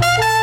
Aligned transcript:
Thank 0.00 0.22
you. 0.22 0.37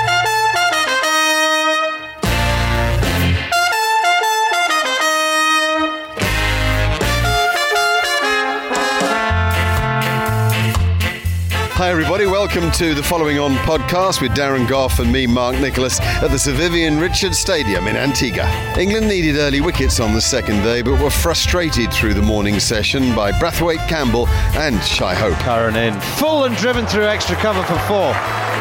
Hi, 11.77 11.89
everybody. 11.89 12.25
Welcome 12.25 12.71
to 12.71 12.93
the 12.93 13.03
following 13.03 13.37
on 13.37 13.55
podcast 13.55 14.21
with 14.21 14.31
Darren 14.31 14.65
Gough 14.65 14.99
and 14.99 15.11
me, 15.11 15.27
Mark 15.27 15.59
Nicholas, 15.59 15.99
at 15.99 16.29
the 16.31 16.39
Sir 16.39 16.53
Vivian 16.53 17.01
Richard 17.01 17.35
Stadium 17.35 17.87
in 17.87 17.97
Antigua. 17.97 18.47
England 18.77 19.09
needed 19.09 19.35
early 19.35 19.59
wickets 19.59 19.99
on 19.99 20.13
the 20.13 20.21
second 20.21 20.63
day, 20.63 20.81
but 20.81 21.01
were 21.01 21.09
frustrated 21.09 21.91
through 21.91 22.13
the 22.13 22.21
morning 22.21 22.61
session 22.61 23.13
by 23.13 23.33
Brathwaite 23.33 23.85
Campbell 23.89 24.25
and 24.55 24.81
Shai 24.83 25.15
Hope. 25.15 25.37
Curran 25.39 25.75
in. 25.75 25.99
Full 26.17 26.45
and 26.45 26.55
driven 26.55 26.85
through 26.85 27.07
extra 27.07 27.35
cover 27.35 27.61
for 27.63 27.77
four. 27.89 28.13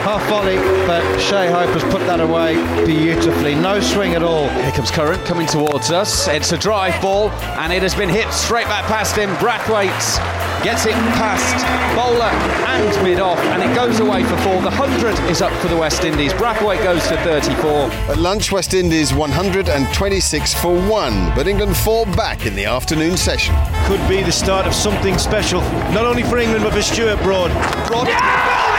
Half 0.02 0.28
volley, 0.28 0.56
but 0.88 1.18
Shai 1.20 1.46
Hope 1.46 1.70
has 1.70 1.84
put 1.84 2.00
that 2.00 2.20
away 2.20 2.56
beautifully. 2.84 3.54
No 3.54 3.78
swing 3.78 4.14
at 4.14 4.24
all. 4.24 4.48
Here 4.48 4.72
comes 4.72 4.90
Curran 4.90 5.20
coming 5.24 5.46
towards 5.46 5.92
us. 5.92 6.26
It's 6.26 6.50
a 6.50 6.58
drive 6.58 7.00
ball, 7.00 7.30
and 7.30 7.72
it 7.72 7.83
has 7.83 7.94
been 7.94 8.08
hit 8.08 8.33
straight 8.33 8.66
back 8.66 8.86
past 8.86 9.14
him. 9.14 9.30
Brathwaite 9.36 9.89
gets 10.64 10.86
it 10.86 10.94
past 11.14 11.60
bowler 11.94 12.24
and 12.24 13.03
mid 13.04 13.20
off, 13.20 13.38
and 13.38 13.62
it 13.62 13.74
goes 13.74 14.00
away 14.00 14.24
for 14.24 14.36
four. 14.38 14.62
The 14.62 14.70
100 14.70 15.30
is 15.30 15.42
up 15.42 15.52
for 15.60 15.68
the 15.68 15.76
West 15.76 16.04
Indies. 16.04 16.32
Brathwaite 16.32 16.82
goes 16.82 17.06
to 17.08 17.16
34. 17.18 17.90
At 18.10 18.16
lunch, 18.16 18.50
West 18.50 18.72
Indies 18.72 19.12
126 19.12 20.54
for 20.54 20.74
one, 20.88 21.32
but 21.34 21.46
England 21.46 21.76
fall 21.76 22.06
back 22.16 22.46
in 22.46 22.54
the 22.56 22.64
afternoon 22.64 23.18
session. 23.18 23.54
Could 23.84 24.06
be 24.08 24.22
the 24.22 24.32
start 24.32 24.66
of 24.66 24.74
something 24.74 25.18
special, 25.18 25.60
not 25.92 26.06
only 26.06 26.22
for 26.22 26.38
England 26.38 26.64
but 26.64 26.72
for 26.72 26.82
Stuart 26.82 27.22
Broad. 27.22 27.50
Broad. 27.86 28.08
Yeah! 28.08 28.73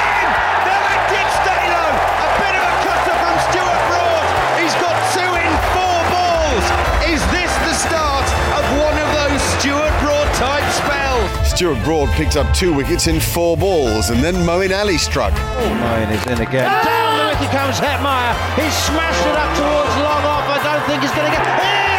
Stuart 11.55 11.81
Broad 11.85 12.09
picked 12.19 12.35
up 12.35 12.53
two 12.53 12.73
wickets 12.73 13.07
in 13.07 13.17
four 13.17 13.55
balls, 13.55 14.09
and 14.09 14.19
then 14.19 14.35
Moeen 14.43 14.77
Ali 14.77 14.97
struck. 14.97 15.31
Oh, 15.31 15.71
Moeen 15.79 16.11
is 16.11 16.19
in 16.27 16.43
again. 16.43 16.67
Down 16.67 17.15
the 17.15 17.31
wicket 17.31 17.47
comes 17.55 17.79
Hetmyer. 17.79 18.35
He's 18.59 18.75
smashed 18.83 19.23
it 19.23 19.39
up 19.39 19.47
towards 19.55 19.95
long 20.03 20.19
off. 20.27 20.51
I 20.51 20.59
don't 20.59 20.83
think 20.83 20.99
he's 20.99 21.15
going 21.15 21.31
to 21.31 21.37
get. 21.37 21.47
He 21.47 21.95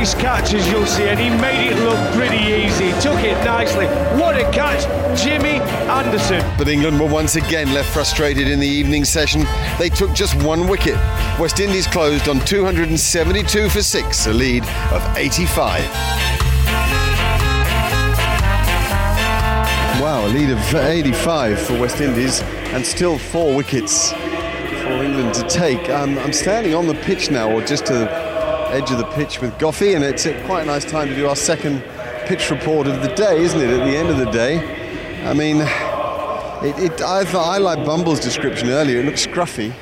the 0.00 0.06
hardest 0.06 0.18
catches 0.18 0.66
you'll 0.70 0.86
see, 0.86 1.08
and 1.08 1.20
he 1.20 1.28
made 1.28 1.72
it 1.72 1.78
look 1.80 1.98
pretty 2.14 2.38
easy. 2.38 2.90
Took 3.00 3.22
it 3.22 3.36
nicely. 3.44 3.86
What 4.18 4.36
a 4.36 4.50
catch, 4.50 4.84
Jimmy 5.20 5.60
Anderson. 5.90 6.42
But 6.56 6.68
England 6.68 6.98
were 6.98 7.06
once 7.06 7.36
again 7.36 7.72
left 7.74 7.92
frustrated 7.92 8.48
in 8.48 8.60
the 8.60 8.66
evening 8.66 9.04
session. 9.04 9.44
They 9.78 9.88
took 9.90 10.12
just 10.14 10.34
one 10.42 10.68
wicket. 10.68 10.96
West 11.38 11.60
Indies 11.60 11.86
closed 11.86 12.28
on 12.28 12.40
272 12.40 13.68
for 13.68 13.82
six, 13.82 14.26
a 14.26 14.32
lead 14.32 14.62
of 14.90 15.16
85. 15.16 15.84
Wow, 20.00 20.26
a 20.26 20.28
lead 20.28 20.50
of 20.50 20.74
85 20.74 21.60
for 21.60 21.78
West 21.78 22.00
Indies 22.00 22.40
and 22.72 22.86
still 22.86 23.18
four 23.18 23.54
wickets 23.54 24.12
for 24.12 25.04
England 25.04 25.34
to 25.34 25.46
take. 25.48 25.90
Um, 25.90 26.18
I'm 26.18 26.32
standing 26.32 26.74
on 26.74 26.86
the 26.86 26.94
pitch 26.94 27.30
now, 27.30 27.50
or 27.50 27.60
just 27.62 27.86
to 27.86 28.29
edge 28.72 28.90
of 28.90 28.98
the 28.98 29.04
pitch 29.04 29.40
with 29.40 29.52
Goffy, 29.58 29.94
and 29.94 30.04
it's 30.04 30.24
quite 30.46 30.62
a 30.62 30.66
nice 30.66 30.84
time 30.84 31.08
to 31.08 31.14
do 31.14 31.28
our 31.28 31.36
second 31.36 31.82
pitch 32.26 32.50
report 32.50 32.86
of 32.86 33.02
the 33.02 33.14
day, 33.14 33.38
isn't 33.42 33.60
it? 33.60 33.70
At 33.70 33.84
the 33.84 33.96
end 33.96 34.08
of 34.08 34.18
the 34.18 34.30
day, 34.30 34.58
I 35.24 35.34
mean, 35.34 35.56
it, 36.62 36.92
it, 36.92 37.02
I 37.02 37.22
I 37.54 37.58
like 37.58 37.84
Bumble's 37.84 38.20
description 38.20 38.68
earlier. 38.70 39.00
It 39.00 39.06
looks 39.06 39.26
scruffy, 39.26 39.72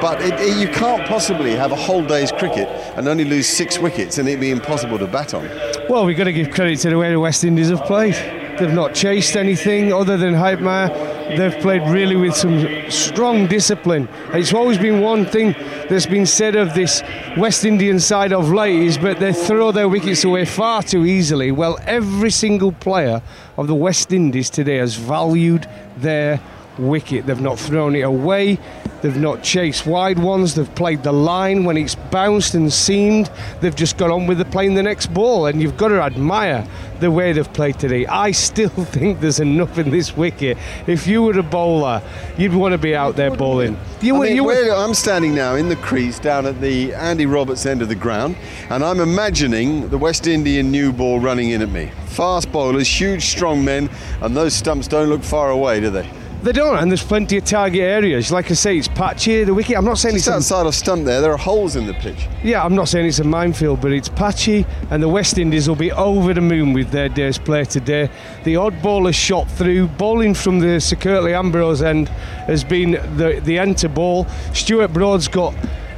but 0.00 0.22
it, 0.22 0.34
it, 0.40 0.56
you 0.58 0.68
can't 0.68 1.06
possibly 1.06 1.54
have 1.56 1.72
a 1.72 1.76
whole 1.76 2.04
day's 2.04 2.32
cricket 2.32 2.68
and 2.96 3.08
only 3.08 3.24
lose 3.24 3.48
six 3.48 3.78
wickets 3.78 4.18
and 4.18 4.28
it'd 4.28 4.40
be 4.40 4.50
impossible 4.50 4.98
to 4.98 5.06
bat 5.06 5.34
on. 5.34 5.48
Well, 5.88 6.04
we've 6.04 6.16
got 6.16 6.24
to 6.24 6.32
give 6.32 6.50
credit 6.50 6.78
to 6.80 6.90
the 6.90 6.98
way 6.98 7.10
the 7.10 7.20
West 7.20 7.44
Indies 7.44 7.70
have 7.70 7.84
played. 7.84 8.14
They've 8.58 8.72
not 8.72 8.94
chased 8.94 9.36
anything 9.36 9.92
other 9.92 10.16
than 10.16 10.34
Hype 10.34 10.60
Hetmyer. 10.60 11.11
They've 11.28 11.58
played 11.60 11.82
really 11.88 12.16
with 12.16 12.34
some 12.34 12.90
strong 12.90 13.46
discipline. 13.46 14.08
It's 14.32 14.52
always 14.52 14.78
been 14.78 15.00
one 15.00 15.26
thing 15.26 15.54
that's 15.88 16.06
been 16.06 16.26
said 16.26 16.56
of 16.56 16.74
this 16.74 17.02
West 17.36 17.64
Indian 17.64 18.00
side 18.00 18.32
of 18.32 18.50
late 18.50 18.80
is 18.80 18.98
but 18.98 19.18
they 19.18 19.32
throw 19.32 19.72
their 19.72 19.88
wickets 19.88 20.24
away 20.24 20.44
far 20.44 20.82
too 20.82 21.06
easily. 21.06 21.52
Well, 21.52 21.78
every 21.86 22.30
single 22.30 22.72
player 22.72 23.22
of 23.56 23.66
the 23.66 23.74
West 23.74 24.12
Indies 24.12 24.50
today 24.50 24.76
has 24.76 24.94
valued 24.94 25.68
their 25.96 26.40
wicket. 26.78 27.26
They've 27.26 27.40
not 27.40 27.58
thrown 27.58 27.94
it 27.96 28.02
away. 28.02 28.58
They've 29.02 29.16
not 29.16 29.42
chased 29.42 29.84
wide 29.84 30.18
ones. 30.18 30.54
They've 30.54 30.74
played 30.76 31.02
the 31.02 31.12
line 31.12 31.64
when 31.64 31.76
it's 31.76 31.96
bounced 31.96 32.54
and 32.54 32.72
seamed. 32.72 33.30
They've 33.60 33.74
just 33.74 33.98
got 33.98 34.12
on 34.12 34.28
with 34.28 34.38
the 34.38 34.44
playing 34.44 34.74
the 34.74 34.82
next 34.82 35.12
ball, 35.12 35.46
and 35.46 35.60
you've 35.60 35.76
got 35.76 35.88
to 35.88 36.00
admire 36.00 36.66
the 37.00 37.10
way 37.10 37.32
they've 37.32 37.52
played 37.52 37.80
today. 37.80 38.06
I 38.06 38.30
still 38.30 38.68
think 38.70 39.20
there's 39.20 39.40
enough 39.40 39.76
in 39.76 39.90
this 39.90 40.16
wicket. 40.16 40.56
If 40.86 41.08
you 41.08 41.22
were 41.22 41.36
a 41.36 41.42
bowler, 41.42 42.00
you'd 42.38 42.54
want 42.54 42.72
to 42.72 42.78
be 42.78 42.94
out 42.94 43.16
there 43.16 43.32
bowling. 43.32 43.76
You, 44.00 44.16
I 44.16 44.20
mean, 44.20 44.36
you 44.36 44.72
I'm 44.72 44.94
standing 44.94 45.34
now 45.34 45.56
in 45.56 45.68
the 45.68 45.76
crease 45.76 46.20
down 46.20 46.46
at 46.46 46.60
the 46.60 46.94
Andy 46.94 47.26
Roberts 47.26 47.66
end 47.66 47.82
of 47.82 47.88
the 47.88 47.96
ground, 47.96 48.36
and 48.70 48.84
I'm 48.84 49.00
imagining 49.00 49.88
the 49.88 49.98
West 49.98 50.28
Indian 50.28 50.70
new 50.70 50.92
ball 50.92 51.18
running 51.18 51.50
in 51.50 51.60
at 51.60 51.70
me. 51.70 51.90
Fast 52.06 52.52
bowlers, 52.52 52.88
huge, 52.88 53.24
strong 53.24 53.64
men, 53.64 53.90
and 54.20 54.36
those 54.36 54.54
stumps 54.54 54.86
don't 54.86 55.08
look 55.08 55.24
far 55.24 55.50
away, 55.50 55.80
do 55.80 55.90
they? 55.90 56.08
They 56.42 56.50
don't, 56.50 56.76
and 56.76 56.90
there's 56.90 57.04
plenty 57.04 57.36
of 57.38 57.44
target 57.44 57.82
areas. 57.82 58.32
Like 58.32 58.50
I 58.50 58.54
say, 58.54 58.76
it's 58.76 58.88
patchy. 58.88 59.44
The 59.44 59.54
wicket. 59.54 59.76
I'm 59.76 59.84
not 59.84 59.98
saying 59.98 60.16
Just 60.16 60.26
it's 60.26 60.34
outside 60.34 60.66
of 60.66 60.74
stump 60.74 61.04
there. 61.04 61.20
There 61.20 61.30
are 61.30 61.36
holes 61.36 61.76
in 61.76 61.86
the 61.86 61.94
pitch. 61.94 62.26
Yeah, 62.42 62.64
I'm 62.64 62.74
not 62.74 62.88
saying 62.88 63.06
it's 63.06 63.20
a 63.20 63.24
minefield, 63.24 63.80
but 63.80 63.92
it's 63.92 64.08
patchy, 64.08 64.66
and 64.90 65.00
the 65.00 65.08
West 65.08 65.38
Indies 65.38 65.68
will 65.68 65.76
be 65.76 65.92
over 65.92 66.34
the 66.34 66.40
moon 66.40 66.72
with 66.72 66.90
their 66.90 67.08
day's 67.08 67.38
play 67.38 67.64
today. 67.64 68.10
The 68.42 68.56
odd 68.56 68.82
ball 68.82 69.06
has 69.06 69.14
shot 69.14 69.48
through. 69.52 69.86
Bowling 69.86 70.34
from 70.34 70.58
the 70.58 70.80
Sir 70.80 70.96
Curtly 70.96 71.32
Ambrose 71.32 71.80
end 71.80 72.08
has 72.48 72.64
been 72.64 72.92
the 73.16 73.40
the 73.44 73.60
enter 73.60 73.88
ball. 73.88 74.26
Stuart 74.52 74.92
Broad's 74.92 75.28
got 75.28 75.54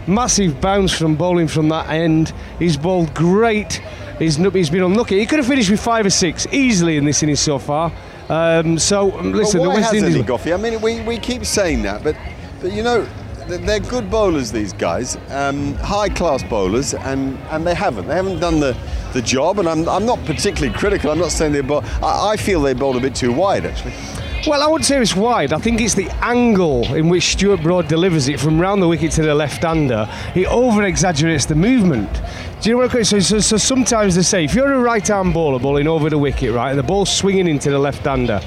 massive 0.06 0.60
bounce 0.60 0.92
from 0.92 1.16
bowling 1.16 1.48
from 1.48 1.70
that 1.70 1.88
end. 1.88 2.34
He's 2.58 2.76
bowled 2.76 3.14
great 3.14 3.80
he's, 4.18 4.36
he's 4.36 4.70
been 4.70 4.82
unlucky. 4.82 5.18
He 5.18 5.26
could 5.26 5.38
have 5.38 5.48
finished 5.48 5.70
with 5.70 5.80
five 5.80 6.06
or 6.06 6.10
six 6.10 6.46
easily 6.52 6.96
in 6.96 7.04
this 7.04 7.22
innings 7.22 7.40
so 7.40 7.58
far. 7.58 7.92
Um, 8.28 8.78
so 8.78 9.16
um, 9.18 9.32
listen, 9.32 9.62
the 9.62 9.68
West 9.68 9.92
Indies. 9.92 10.16
Goffey? 10.24 10.54
I 10.54 10.56
mean, 10.56 10.80
we, 10.80 11.00
we 11.02 11.18
keep 11.18 11.44
saying 11.44 11.82
that, 11.82 12.02
but, 12.02 12.16
but 12.60 12.72
you 12.72 12.82
know, 12.82 13.06
they're 13.46 13.80
good 13.80 14.10
bowlers, 14.10 14.50
these 14.50 14.72
guys, 14.72 15.18
um, 15.28 15.74
high 15.74 16.08
class 16.08 16.42
bowlers, 16.42 16.94
and, 16.94 17.38
and 17.50 17.66
they 17.66 17.74
haven't. 17.74 18.06
They 18.06 18.14
haven't 18.14 18.40
done 18.40 18.60
the, 18.60 18.74
the 19.12 19.20
job, 19.20 19.58
and 19.58 19.68
I'm, 19.68 19.86
I'm 19.88 20.06
not 20.06 20.24
particularly 20.24 20.74
critical. 20.76 21.10
I'm 21.10 21.18
not 21.18 21.30
saying 21.30 21.52
they 21.52 21.60
bowl. 21.60 21.84
I, 22.02 22.30
I 22.32 22.36
feel 22.36 22.62
they 22.62 22.72
bowled 22.72 22.96
a 22.96 23.00
bit 23.00 23.14
too 23.14 23.32
wide, 23.32 23.66
actually. 23.66 23.92
Well, 24.46 24.62
I 24.62 24.66
wouldn't 24.66 24.84
say 24.84 25.00
it's 25.00 25.16
wide. 25.16 25.54
I 25.54 25.58
think 25.58 25.80
it's 25.80 25.94
the 25.94 26.10
angle 26.22 26.84
in 26.94 27.08
which 27.08 27.32
Stuart 27.32 27.62
Broad 27.62 27.88
delivers 27.88 28.28
it 28.28 28.38
from 28.38 28.60
round 28.60 28.82
the 28.82 28.88
wicket 28.88 29.10
to 29.12 29.22
the 29.22 29.34
left-hander. 29.34 30.04
He 30.34 30.44
over-exaggerates 30.44 31.46
the 31.46 31.54
movement. 31.54 32.10
Do 32.64 32.70
you 32.70 32.76
know 32.76 32.86
what? 32.86 33.06
So, 33.06 33.20
so, 33.20 33.40
so 33.40 33.58
sometimes 33.58 34.14
they 34.14 34.22
say 34.22 34.44
if 34.44 34.54
you're 34.54 34.72
a 34.72 34.78
right-arm 34.78 35.34
bowler 35.34 35.58
bowling 35.58 35.86
over 35.86 36.08
the 36.08 36.16
wicket, 36.16 36.50
right, 36.52 36.70
and 36.70 36.78
the 36.78 36.82
ball's 36.82 37.14
swinging 37.14 37.46
into 37.46 37.68
the 37.68 37.78
left-hander, 37.78 38.40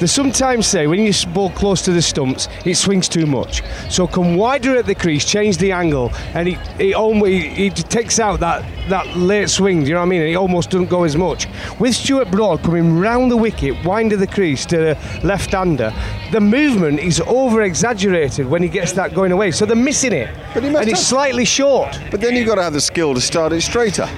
they 0.00 0.06
sometimes 0.06 0.66
say 0.66 0.86
when 0.86 1.00
you 1.00 1.12
bowl 1.34 1.50
close 1.50 1.82
to 1.82 1.92
the 1.92 2.02
stumps, 2.02 2.48
it 2.64 2.74
swings 2.74 3.08
too 3.08 3.26
much. 3.26 3.62
So 3.90 4.06
come 4.06 4.36
wider 4.36 4.76
at 4.76 4.86
the 4.86 4.94
crease, 4.94 5.24
change 5.24 5.58
the 5.58 5.72
angle, 5.72 6.10
and 6.34 6.48
he 6.48 6.54
he, 6.78 6.94
almost, 6.94 7.30
he, 7.30 7.40
he 7.48 7.70
takes 7.70 8.18
out 8.18 8.40
that, 8.40 8.64
that 8.88 9.16
late 9.16 9.50
swing. 9.50 9.80
Do 9.80 9.88
you 9.88 9.94
know 9.94 10.00
what 10.00 10.06
I 10.06 10.08
mean? 10.08 10.20
And 10.22 10.28
he 10.30 10.36
almost 10.36 10.70
doesn't 10.70 10.88
go 10.88 11.04
as 11.04 11.16
much. 11.16 11.46
With 11.78 11.94
Stuart 11.94 12.30
Broad 12.30 12.62
coming 12.62 12.98
round 12.98 13.30
the 13.30 13.36
wicket, 13.36 13.84
wind 13.84 14.12
of 14.12 14.20
the 14.20 14.26
crease 14.26 14.64
to 14.66 14.76
the 14.76 15.20
left-hander, 15.22 15.92
the 16.32 16.40
movement 16.40 17.00
is 17.00 17.20
over-exaggerated 17.20 18.46
when 18.46 18.62
he 18.62 18.68
gets 18.68 18.92
that 18.92 19.14
going 19.14 19.32
away. 19.32 19.50
So 19.50 19.66
they're 19.66 19.76
missing 19.76 20.12
it, 20.12 20.34
But 20.54 20.62
he 20.62 20.70
must 20.70 20.82
and 20.82 20.90
it's 20.90 21.06
slightly 21.06 21.44
short. 21.44 22.00
But 22.10 22.20
then 22.20 22.34
you've 22.36 22.48
got 22.48 22.54
to 22.54 22.62
have 22.62 22.72
the 22.72 22.80
skill 22.80 23.14
to 23.14 23.20
start 23.20 23.52
it 23.52 23.60
straighter. 23.60 24.08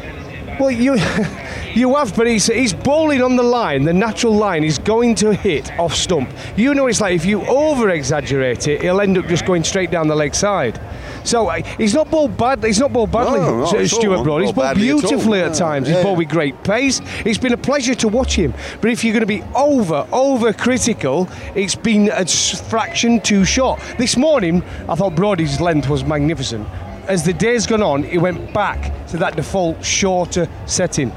Well, 0.63 0.71
you 0.71 0.95
you 1.75 1.93
have, 1.97 2.15
but 2.15 2.29
he's, 2.29 2.47
he's 2.47 2.73
bowling 2.73 3.21
on 3.21 3.35
the 3.35 3.43
line. 3.43 3.83
The 3.83 3.93
natural 3.93 4.33
line 4.33 4.63
He's 4.63 4.79
going 4.79 5.17
to 5.17 5.35
hit 5.35 5.77
off 5.77 5.93
stump. 5.93 6.31
You 6.57 6.73
know, 6.73 6.87
it's 6.87 7.01
like 7.01 7.17
if 7.17 7.25
you 7.25 7.43
over 7.47 7.91
exaggerate 7.91 8.69
it, 8.69 8.81
he'll 8.81 9.01
end 9.01 9.19
up 9.19 9.27
just 9.27 9.45
going 9.45 9.65
straight 9.65 9.91
down 9.91 10.07
the 10.07 10.15
leg 10.15 10.37
side. 10.37 10.81
So 11.25 11.49
uh, 11.49 11.63
he's 11.79 11.95
not 11.95 12.13
bowled 12.13 12.37
bad. 12.37 12.63
He's 12.63 12.79
not 12.79 12.93
bowled 12.93 13.11
badly, 13.11 13.41
No, 13.41 13.63
not 13.63 13.87
Stuart. 13.89 14.23
Broad. 14.23 14.43
He's 14.43 14.53
bowled 14.53 14.75
badly 14.75 14.89
at 14.91 15.01
beautifully 15.01 15.41
at 15.41 15.55
times. 15.55 15.89
yeah. 15.89 15.97
He's 15.97 16.05
bowled 16.05 16.19
with 16.19 16.29
great 16.29 16.63
pace. 16.63 17.01
It's 17.27 17.39
been 17.39 17.55
a 17.55 17.57
pleasure 17.57 17.97
to 17.97 18.07
watch 18.07 18.37
him. 18.37 18.55
But 18.81 18.93
if 18.93 19.03
you're 19.03 19.15
going 19.15 19.23
to 19.23 19.27
be 19.27 19.43
over 19.57 20.07
over 20.13 20.53
critical, 20.53 21.29
it's 21.57 21.75
been 21.75 22.09
a 22.09 22.25
fraction 22.25 23.21
too 23.21 23.45
short. 23.45 23.81
This 23.99 24.17
morning, 24.17 24.63
I 24.89 24.95
thought 24.95 25.17
Brody's 25.17 25.61
length 25.61 25.89
was 25.89 26.05
magnificent. 26.05 26.69
As 27.09 27.25
the 27.25 27.33
day's 27.33 27.67
gone 27.67 27.83
on, 27.83 28.05
it 28.05 28.19
went 28.19 28.53
back 28.53 29.07
to 29.09 29.17
that 29.19 29.35
default 29.35 29.85
shorter 29.85 30.49
setting. 30.67 31.13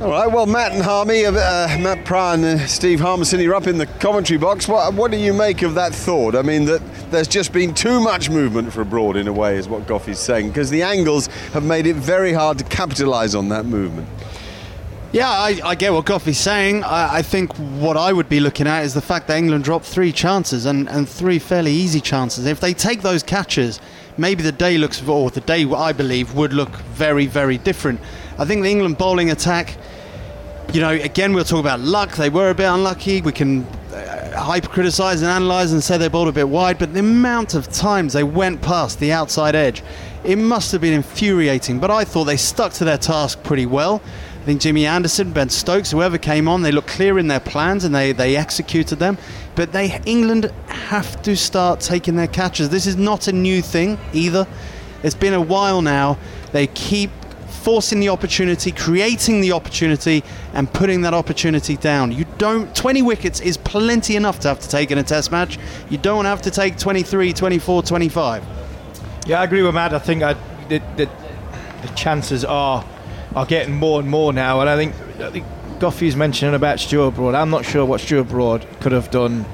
All 0.00 0.10
right, 0.10 0.26
well, 0.26 0.46
Matt 0.46 0.72
and 0.72 0.82
Harmy, 0.82 1.26
uh, 1.26 1.32
Matt 1.78 2.04
Prior 2.04 2.34
and 2.34 2.44
uh, 2.44 2.66
Steve 2.66 2.98
Harmison, 2.98 3.38
you're 3.38 3.54
up 3.54 3.68
in 3.68 3.78
the 3.78 3.86
commentary 3.86 4.38
box. 4.38 4.66
What, 4.66 4.94
what 4.94 5.12
do 5.12 5.16
you 5.16 5.32
make 5.32 5.62
of 5.62 5.74
that 5.76 5.94
thought? 5.94 6.34
I 6.34 6.42
mean, 6.42 6.64
that 6.64 6.82
there's 7.12 7.28
just 7.28 7.52
been 7.52 7.72
too 7.72 8.00
much 8.00 8.28
movement 8.28 8.72
for 8.72 8.80
abroad, 8.80 9.16
in 9.16 9.28
a 9.28 9.32
way, 9.32 9.56
is 9.56 9.68
what 9.68 9.86
Goffey's 9.86 10.18
saying, 10.18 10.48
because 10.48 10.70
the 10.70 10.82
angles 10.82 11.28
have 11.52 11.62
made 11.62 11.86
it 11.86 11.94
very 11.94 12.32
hard 12.32 12.58
to 12.58 12.64
capitalise 12.64 13.36
on 13.36 13.50
that 13.50 13.64
movement. 13.64 14.08
Yeah, 15.12 15.28
I, 15.28 15.60
I 15.62 15.74
get 15.74 15.92
what 15.92 16.06
Goffey's 16.06 16.38
saying. 16.38 16.84
I, 16.84 17.16
I 17.16 17.22
think 17.22 17.54
what 17.58 17.98
I 17.98 18.14
would 18.14 18.30
be 18.30 18.40
looking 18.40 18.66
at 18.66 18.82
is 18.82 18.94
the 18.94 19.02
fact 19.02 19.26
that 19.26 19.36
England 19.36 19.62
dropped 19.62 19.84
three 19.84 20.10
chances 20.10 20.64
and, 20.64 20.88
and 20.88 21.06
three 21.06 21.38
fairly 21.38 21.70
easy 21.70 22.00
chances. 22.00 22.46
If 22.46 22.60
they 22.60 22.72
take 22.72 23.02
those 23.02 23.22
catches, 23.22 23.78
maybe 24.16 24.42
the 24.42 24.52
day 24.52 24.78
looks, 24.78 25.06
or 25.06 25.30
the 25.30 25.42
day 25.42 25.70
I 25.70 25.92
believe 25.92 26.32
would 26.32 26.54
look 26.54 26.74
very, 26.94 27.26
very 27.26 27.58
different. 27.58 28.00
I 28.38 28.46
think 28.46 28.62
the 28.62 28.70
England 28.70 28.96
bowling 28.96 29.30
attack, 29.30 29.76
you 30.72 30.80
know, 30.80 30.92
again 30.92 31.34
we'll 31.34 31.44
talk 31.44 31.60
about 31.60 31.80
luck. 31.80 32.12
They 32.12 32.30
were 32.30 32.48
a 32.48 32.54
bit 32.54 32.64
unlucky. 32.64 33.20
We 33.20 33.32
can 33.32 33.64
uh, 33.92 34.40
hyper 34.40 34.68
criticise 34.68 35.20
and 35.20 35.30
analyse 35.30 35.72
and 35.72 35.84
say 35.84 35.98
they 35.98 36.08
bowled 36.08 36.28
a 36.28 36.32
bit 36.32 36.48
wide, 36.48 36.78
but 36.78 36.94
the 36.94 37.00
amount 37.00 37.52
of 37.52 37.70
times 37.70 38.14
they 38.14 38.24
went 38.24 38.62
past 38.62 38.98
the 38.98 39.12
outside 39.12 39.54
edge, 39.54 39.82
it 40.24 40.36
must 40.36 40.72
have 40.72 40.80
been 40.80 40.94
infuriating. 40.94 41.78
But 41.78 41.90
I 41.90 42.04
thought 42.04 42.24
they 42.24 42.38
stuck 42.38 42.72
to 42.74 42.86
their 42.86 42.96
task 42.96 43.42
pretty 43.42 43.66
well. 43.66 44.00
I 44.42 44.44
think 44.44 44.60
Jimmy 44.60 44.86
Anderson, 44.86 45.30
Ben 45.32 45.50
Stokes, 45.50 45.92
whoever 45.92 46.18
came 46.18 46.48
on, 46.48 46.62
they 46.62 46.72
looked 46.72 46.88
clear 46.88 47.16
in 47.16 47.28
their 47.28 47.38
plans 47.38 47.84
and 47.84 47.94
they, 47.94 48.10
they 48.10 48.34
executed 48.34 48.98
them. 48.98 49.16
But 49.54 49.70
they 49.70 50.00
England 50.04 50.46
have 50.66 51.22
to 51.22 51.36
start 51.36 51.78
taking 51.78 52.16
their 52.16 52.26
catches. 52.26 52.68
This 52.68 52.88
is 52.88 52.96
not 52.96 53.28
a 53.28 53.32
new 53.32 53.62
thing 53.62 54.00
either. 54.12 54.48
It's 55.04 55.14
been 55.14 55.32
a 55.32 55.40
while 55.40 55.80
now. 55.80 56.18
They 56.50 56.66
keep 56.66 57.12
forcing 57.46 58.00
the 58.00 58.08
opportunity, 58.08 58.72
creating 58.72 59.42
the 59.42 59.52
opportunity, 59.52 60.24
and 60.54 60.72
putting 60.72 61.02
that 61.02 61.14
opportunity 61.14 61.76
down. 61.76 62.10
You 62.10 62.24
don't 62.38 62.74
20 62.74 63.00
wickets 63.00 63.38
is 63.38 63.56
plenty 63.56 64.16
enough 64.16 64.40
to 64.40 64.48
have 64.48 64.58
to 64.58 64.68
take 64.68 64.90
in 64.90 64.98
a 64.98 65.04
test 65.04 65.30
match. 65.30 65.56
You 65.88 65.98
don't 65.98 66.24
have 66.24 66.42
to 66.42 66.50
take 66.50 66.78
23, 66.78 67.32
24, 67.32 67.84
25. 67.84 68.44
Yeah, 69.24 69.40
I 69.40 69.44
agree 69.44 69.62
with 69.62 69.72
Matt. 69.72 69.94
I 69.94 70.00
think 70.00 70.24
I, 70.24 70.32
the, 70.68 70.82
the, 70.96 71.08
the 71.82 71.88
chances 71.94 72.44
are 72.44 72.84
are 73.34 73.46
getting 73.46 73.74
more 73.74 74.00
and 74.00 74.08
more 74.08 74.32
now, 74.32 74.60
and 74.60 74.68
I 74.68 74.76
think 74.76 74.94
I 75.20 75.30
think 75.30 75.46
Goffey's 75.78 76.16
mentioning 76.16 76.54
about 76.54 76.80
Stuart 76.80 77.12
Broad. 77.12 77.34
I'm 77.34 77.50
not 77.50 77.64
sure 77.64 77.84
what 77.84 78.00
Stuart 78.00 78.28
Broad 78.28 78.66
could 78.80 78.92
have 78.92 79.10
done 79.10 79.44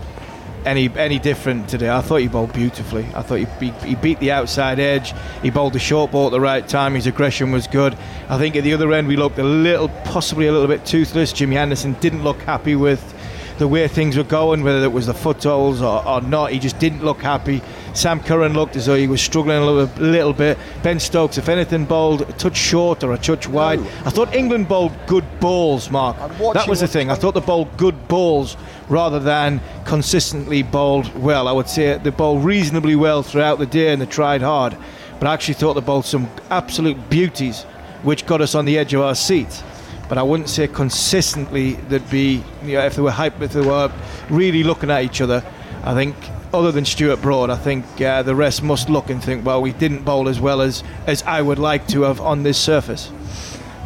any 0.65 0.91
any 0.97 1.19
different 1.19 1.69
today. 1.69 1.91
I 1.91 2.01
thought 2.01 2.17
he 2.17 2.29
bowled 2.29 2.53
beautifully. 2.53 3.07
I 3.15 3.23
thought 3.23 3.37
he, 3.37 3.47
he, 3.61 3.71
he 3.87 3.95
beat 3.95 4.21
the 4.21 4.33
outside 4.33 4.79
edge. 4.79 5.15
He 5.43 5.51
bowled 5.51 5.73
the 5.73 5.79
short 5.79 6.11
ball 6.11 6.27
at 6.27 6.33
the 6.33 6.41
right 6.41 6.67
time. 6.67 6.95
His 6.95 7.07
aggression 7.07 7.53
was 7.53 7.67
good. 7.67 7.97
I 8.29 8.39
think 8.39 8.57
at 8.57 8.65
the 8.65 8.75
other 8.75 8.93
end 8.93 9.09
we 9.09 9.17
looked 9.17 9.39
a 9.39 9.45
little, 9.45 9.89
possibly 10.05 10.47
a 10.47 10.53
little 10.53 10.69
bit 10.69 10.85
toothless. 10.85 11.33
Jimmy 11.33 11.57
Anderson 11.57 11.95
didn't 11.95 12.25
look 12.25 12.41
happy 12.43 12.77
with 12.77 13.15
the 13.59 13.67
way 13.67 13.89
things 13.89 14.17
were 14.17 14.25
going, 14.25 14.63
whether 14.63 14.85
it 14.85 14.93
was 14.93 15.07
the 15.07 15.15
footholds 15.15 15.83
or, 15.83 16.07
or 16.07 16.21
not. 16.21 16.53
He 16.53 16.59
just 16.59 16.79
didn't 16.79 17.05
look 17.05 17.21
happy. 17.21 17.63
Sam 17.99 18.21
Curran 18.21 18.55
looked 18.55 18.77
as 18.77 18.87
though 18.87 18.95
he 18.95 19.09
was 19.09 19.21
struggling 19.21 19.59
a 19.59 19.67
little, 19.67 20.01
little 20.01 20.33
bit. 20.33 20.57
Ben 20.85 21.01
Stokes, 21.01 21.37
if 21.37 21.49
anything, 21.49 21.85
bowled 21.85 22.21
a 22.23 22.33
touch 22.35 22.57
short 22.57 23.03
or 23.03 23.13
a 23.13 23.19
touch 23.19 23.49
wide. 23.49 23.81
I 23.81 24.11
thought 24.11 24.33
England 24.33 24.69
bowled 24.69 24.93
good 25.09 25.25
balls, 25.41 25.91
Mark. 25.91 26.17
That 26.55 26.69
was 26.69 26.79
the 26.79 26.87
thing. 26.87 27.11
I 27.11 27.17
thought 27.17 27.35
they 27.35 27.41
bowled 27.41 27.77
good 27.77 28.07
balls 28.07 28.57
rather 28.89 29.19
than 29.19 29.61
consistently 29.85 30.63
bowled 30.63 31.13
well. 31.17 31.49
I 31.49 31.53
would 31.53 31.69
say 31.69 31.99
they 31.99 32.11
bowled 32.11 32.45
reasonably 32.45 32.95
well 32.95 33.25
throughout 33.25 33.59
the 33.59 33.67
day 33.67 33.93
and 33.93 34.01
they 34.01 34.07
tried 34.07 34.43
hard. 34.43 34.77
But 35.19 35.27
I 35.27 35.35
actually 35.35 35.55
thought 35.55 35.75
they 35.75 35.81
bowled 35.81 36.05
some 36.05 36.31
absolute 36.51 37.11
beauties 37.11 37.65
which 38.05 38.27
got 38.27 38.41
us 38.41 38.55
on 38.55 38.65
the 38.65 38.79
edge 38.79 38.95
of 38.95 39.01
our 39.01 39.17
seats 39.17 39.65
but 40.09 40.17
I 40.17 40.23
wouldn't 40.23 40.49
say 40.49 40.69
consistently 40.69 41.73
there'd 41.89 42.09
be 42.09 42.45
you 42.63 42.75
know 42.75 42.87
if 42.87 42.95
they 42.95 43.03
were 43.03 43.11
hype 43.11 43.43
if 43.43 43.53
they 43.53 43.61
were 43.61 43.93
really 44.31 44.63
looking 44.63 44.89
at 44.89 45.03
each 45.03 45.21
other 45.21 45.45
I 45.83 45.95
think 45.95 46.15
other 46.53 46.73
than 46.73 46.85
Stuart 46.85 47.21
Broad 47.21 47.51
I 47.51 47.57
think 47.57 47.85
uh, 48.01 48.23
the 48.23 48.35
rest 48.35 48.63
must 48.63 48.89
look 48.89 49.11
and 49.11 49.23
think 49.23 49.45
well 49.45 49.61
we 49.61 49.73
didn't 49.73 50.05
bowl 50.05 50.29
as 50.29 50.41
well 50.41 50.61
as 50.61 50.83
as 51.07 51.23
I 51.23 51.43
would 51.43 51.59
like 51.59 51.87
to 51.89 52.03
have 52.03 52.21
on 52.21 52.43
this 52.43 52.59
surface 52.59 53.11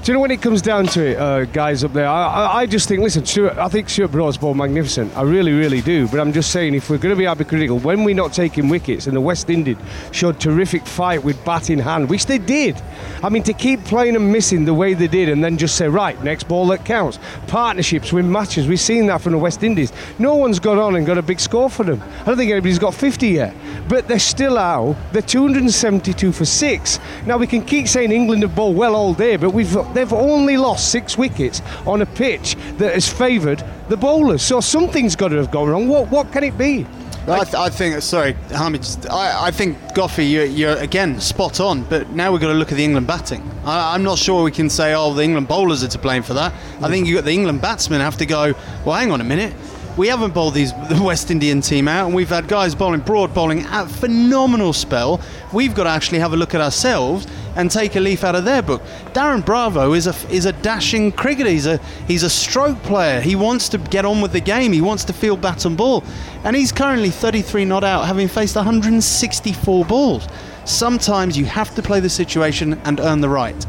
Do 0.02 0.10
you 0.10 0.14
know 0.14 0.20
when 0.20 0.32
it 0.32 0.42
comes 0.42 0.60
down 0.60 0.86
to 0.86 1.10
it, 1.10 1.16
uh, 1.16 1.44
guys 1.44 1.84
up 1.84 1.92
there? 1.92 2.08
I, 2.08 2.62
I, 2.62 2.66
just 2.66 2.88
think, 2.88 3.02
listen, 3.02 3.24
Stuart, 3.24 3.56
I 3.56 3.68
think 3.68 3.88
Stuart 3.88 4.08
Broad's 4.08 4.36
ball 4.36 4.52
magnificent. 4.52 5.16
I 5.16 5.22
really, 5.22 5.52
really 5.52 5.80
do. 5.80 6.08
But 6.08 6.18
I'm 6.18 6.32
just 6.32 6.50
saying, 6.50 6.74
if 6.74 6.90
we're 6.90 6.98
going 6.98 7.14
to 7.14 7.16
be 7.16 7.26
hypercritical, 7.26 7.78
when 7.78 8.02
we're 8.02 8.16
not 8.16 8.32
taking 8.32 8.68
wickets, 8.68 9.06
and 9.06 9.14
the 9.14 9.20
West 9.20 9.48
Indies 9.48 9.76
showed 10.10 10.40
terrific 10.40 10.84
fight 10.88 11.22
with 11.22 11.44
bat 11.44 11.70
in 11.70 11.78
hand, 11.78 12.10
which 12.10 12.26
they 12.26 12.38
did. 12.38 12.82
I 13.22 13.28
mean, 13.28 13.44
to 13.44 13.52
keep 13.52 13.84
playing 13.84 14.16
and 14.16 14.32
missing 14.32 14.64
the 14.64 14.74
way 14.74 14.94
they 14.94 15.06
did, 15.06 15.28
and 15.28 15.44
then 15.44 15.56
just 15.56 15.76
say, 15.76 15.86
right, 15.86 16.20
next 16.24 16.48
ball 16.48 16.66
that 16.66 16.84
counts. 16.84 17.20
Partnerships, 17.46 18.12
win 18.12 18.28
matches. 18.28 18.66
We've 18.66 18.80
seen 18.80 19.06
that 19.06 19.20
from 19.20 19.30
the 19.30 19.38
West 19.38 19.62
Indies. 19.62 19.92
No 20.18 20.34
one's 20.34 20.58
got 20.58 20.78
on 20.78 20.96
and 20.96 21.06
got 21.06 21.16
a 21.16 21.22
big 21.22 21.38
score 21.38 21.70
for 21.70 21.84
them. 21.84 22.02
I 22.02 22.24
don't 22.24 22.36
think 22.36 22.50
anybody's 22.50 22.80
got 22.80 22.92
50 22.92 23.28
yet. 23.28 23.54
But 23.88 24.08
they're 24.08 24.18
still 24.18 24.58
out. 24.58 24.96
They're 25.12 25.22
272 25.22 26.32
for 26.32 26.44
six. 26.44 26.98
Now 27.24 27.36
we 27.38 27.46
can 27.46 27.64
keep 27.64 27.86
saying 27.86 28.10
England 28.10 28.42
have 28.42 28.56
bowled 28.56 28.76
well 28.76 28.96
all 28.96 29.14
day, 29.14 29.36
but 29.36 29.50
we've 29.50 29.72
they've 29.94 30.12
only 30.12 30.56
lost 30.56 30.90
six 30.90 31.16
wickets 31.18 31.62
on 31.86 32.02
a 32.02 32.06
pitch 32.06 32.56
that 32.78 32.94
has 32.94 33.08
favoured 33.08 33.62
the 33.88 33.96
bowlers. 33.96 34.42
So 34.42 34.60
something's 34.60 35.16
got 35.16 35.28
to 35.28 35.36
have 35.36 35.50
gone 35.50 35.68
wrong. 35.68 35.88
What 35.88 36.10
what 36.10 36.32
can 36.32 36.44
it 36.44 36.56
be? 36.56 36.86
I, 37.28 37.44
th- 37.44 37.54
I 37.54 37.70
think, 37.70 38.02
sorry, 38.02 38.32
Harmy, 38.50 38.80
I, 39.08 39.46
I 39.46 39.50
think 39.52 39.78
Goffey, 39.94 40.28
you're, 40.28 40.44
you're 40.44 40.76
again 40.78 41.20
spot 41.20 41.60
on, 41.60 41.84
but 41.84 42.10
now 42.10 42.32
we've 42.32 42.40
got 42.40 42.48
to 42.48 42.54
look 42.54 42.72
at 42.72 42.76
the 42.76 42.82
England 42.82 43.06
batting. 43.06 43.48
I, 43.64 43.94
I'm 43.94 44.02
not 44.02 44.18
sure 44.18 44.42
we 44.42 44.50
can 44.50 44.68
say, 44.68 44.92
oh, 44.94 45.14
the 45.14 45.22
England 45.22 45.46
bowlers 45.46 45.84
are 45.84 45.88
to 45.88 45.98
blame 45.98 46.24
for 46.24 46.34
that. 46.34 46.52
I 46.52 46.88
mm. 46.88 46.90
think 46.90 47.06
you 47.06 47.14
got 47.14 47.24
the 47.24 47.30
England 47.30 47.62
batsmen 47.62 48.00
have 48.00 48.16
to 48.16 48.26
go, 48.26 48.54
well, 48.84 48.96
hang 48.96 49.12
on 49.12 49.20
a 49.20 49.24
minute. 49.24 49.54
We 49.96 50.08
haven't 50.08 50.32
bowled 50.32 50.54
these 50.54 50.72
the 50.88 51.02
West 51.02 51.30
Indian 51.30 51.60
team 51.60 51.86
out, 51.86 52.06
and 52.06 52.14
we've 52.14 52.30
had 52.30 52.48
guys 52.48 52.74
bowling 52.74 53.00
broad, 53.00 53.34
bowling 53.34 53.60
at 53.60 53.90
phenomenal 53.90 54.72
spell. 54.72 55.20
We've 55.52 55.74
got 55.74 55.84
to 55.84 55.90
actually 55.90 56.20
have 56.20 56.32
a 56.32 56.36
look 56.36 56.54
at 56.54 56.62
ourselves 56.62 57.26
and 57.56 57.70
take 57.70 57.94
a 57.94 58.00
leaf 58.00 58.24
out 58.24 58.34
of 58.34 58.46
their 58.46 58.62
book. 58.62 58.80
Darren 59.12 59.44
Bravo 59.44 59.92
is 59.92 60.06
a 60.06 60.14
is 60.30 60.46
a 60.46 60.52
dashing 60.52 61.12
cricketer. 61.12 61.50
He's 61.50 61.66
a 61.66 61.78
he's 62.08 62.22
a 62.22 62.30
stroke 62.30 62.82
player. 62.84 63.20
He 63.20 63.36
wants 63.36 63.68
to 63.70 63.78
get 63.78 64.06
on 64.06 64.22
with 64.22 64.32
the 64.32 64.40
game. 64.40 64.72
He 64.72 64.80
wants 64.80 65.04
to 65.04 65.12
field 65.12 65.42
bat 65.42 65.66
and 65.66 65.76
ball, 65.76 66.02
and 66.44 66.56
he's 66.56 66.72
currently 66.72 67.10
33 67.10 67.66
not 67.66 67.84
out, 67.84 68.06
having 68.06 68.28
faced 68.28 68.56
164 68.56 69.84
balls. 69.84 70.26
Sometimes 70.64 71.36
you 71.36 71.44
have 71.44 71.74
to 71.74 71.82
play 71.82 72.00
the 72.00 72.08
situation 72.08 72.80
and 72.84 72.98
earn 73.00 73.20
the 73.20 73.28
right. 73.28 73.66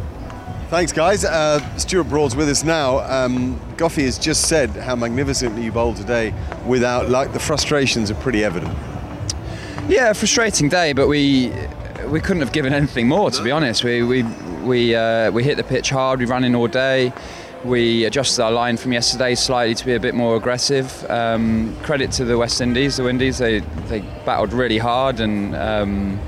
Thanks, 0.74 0.92
guys. 0.92 1.24
Uh, 1.24 1.60
Stuart 1.78 2.06
Broad's 2.06 2.36
with 2.36 2.50
us 2.50 2.64
now. 2.64 2.98
Um, 3.02 3.60
Goffey 3.78 4.06
has 4.06 4.18
just 4.18 4.48
said 4.48 4.72
how 4.72 4.96
magnificently 4.96 5.64
you 5.64 5.72
bowled 5.72 5.98
today 5.98 6.34
without 6.66 7.10
luck. 7.10 7.32
The 7.32 7.38
frustrations 7.38 8.10
are 8.10 8.16
pretty 8.16 8.44
evident. 8.44 8.76
Yeah, 9.88 10.12
frustrating 10.14 10.70
day, 10.70 10.94
but 10.94 11.08
we 11.08 11.54
we 12.08 12.20
couldn't 12.20 12.40
have 12.40 12.54
given 12.54 12.74
anything 12.74 13.08
more. 13.08 13.30
To 13.30 13.44
be 13.44 13.52
honest, 13.52 13.84
we 13.84 14.02
we 14.02 14.24
we 14.64 14.96
uh, 14.96 15.30
we 15.30 15.44
hit 15.44 15.58
the 15.58 15.64
pitch 15.64 15.92
hard. 15.92 16.20
We 16.20 16.26
ran 16.26 16.44
in 16.44 16.56
all 16.56 16.68
day. 16.68 17.14
We 17.64 18.06
adjusted 18.06 18.42
our 18.42 18.52
line 18.52 18.78
from 18.78 18.94
yesterday 18.94 19.36
slightly 19.36 19.76
to 19.76 19.86
be 19.86 19.94
a 19.94 20.00
bit 20.00 20.16
more 20.16 20.38
aggressive. 20.38 21.06
Um, 21.08 21.78
credit 21.84 22.12
to 22.14 22.26
the 22.26 22.36
West 22.36 22.62
Indies, 22.62 22.98
the 22.98 23.04
Windies. 23.04 23.38
They 23.38 23.60
they 23.90 24.00
battled 24.26 24.54
really 24.54 24.80
hard 24.80 25.20
and. 25.20 25.56
Um, 25.56 26.20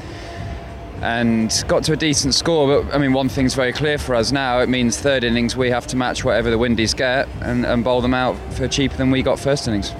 and 1.05 1.63
got 1.67 1.83
to 1.83 1.93
a 1.93 1.95
decent 1.95 2.33
score. 2.33 2.81
But 2.81 2.93
I 2.93 2.97
mean, 2.97 3.13
one 3.13 3.29
thing's 3.29 3.53
very 3.53 3.71
clear 3.71 3.99
for 3.99 4.15
us 4.15 4.31
now. 4.31 4.59
It 4.59 4.69
means 4.69 4.99
third 4.99 5.23
innings 5.23 5.55
we 5.55 5.69
have 5.69 5.85
to 5.87 5.95
match 5.95 6.25
whatever 6.25 6.49
the 6.49 6.57
Windies 6.57 6.95
get 6.95 7.29
and, 7.41 7.63
and 7.63 7.83
bowl 7.83 8.01
them 8.01 8.15
out 8.15 8.35
for 8.53 8.67
cheaper 8.67 8.97
than 8.97 9.11
we 9.11 9.21
got 9.21 9.39
first 9.39 9.67
innings. 9.67 9.93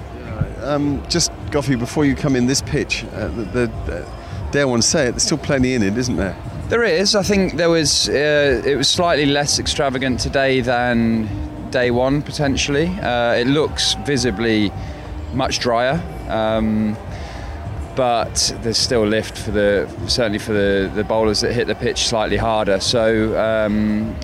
Um, 0.62 1.06
just 1.08 1.30
Goffey, 1.52 1.78
before 1.78 2.04
you 2.04 2.16
come 2.16 2.34
in 2.34 2.46
this 2.46 2.60
pitch, 2.60 3.04
uh, 3.12 3.28
the, 3.28 3.70
the 3.86 4.02
uh, 4.02 4.50
dare 4.50 4.66
one 4.66 4.82
say 4.82 5.06
it, 5.06 5.12
there's 5.12 5.22
still 5.22 5.38
plenty 5.38 5.74
in 5.74 5.82
it, 5.84 5.96
isn't 5.96 6.16
there? 6.16 6.36
There 6.68 6.82
is. 6.82 7.14
I 7.14 7.22
think 7.22 7.52
there 7.52 7.70
was. 7.70 8.08
Uh, 8.08 8.62
it 8.66 8.74
was 8.74 8.88
slightly 8.88 9.26
less 9.26 9.60
extravagant 9.60 10.18
today 10.18 10.60
than 10.60 11.70
day 11.70 11.92
one 11.92 12.20
potentially. 12.20 12.88
Uh, 12.88 13.34
it 13.34 13.46
looks 13.46 13.94
visibly 14.04 14.72
much 15.34 15.60
drier. 15.60 16.02
Um, 16.28 16.96
but 17.96 18.54
there's 18.60 18.78
still 18.78 19.04
lift 19.04 19.36
for 19.36 19.50
the 19.50 19.88
certainly 20.06 20.38
for 20.38 20.52
the, 20.52 20.90
the 20.94 21.02
bowlers 21.02 21.40
that 21.40 21.52
hit 21.52 21.66
the 21.66 21.74
pitch 21.74 22.06
slightly 22.06 22.36
harder. 22.36 22.78
So 22.78 23.36
um, 23.38 24.14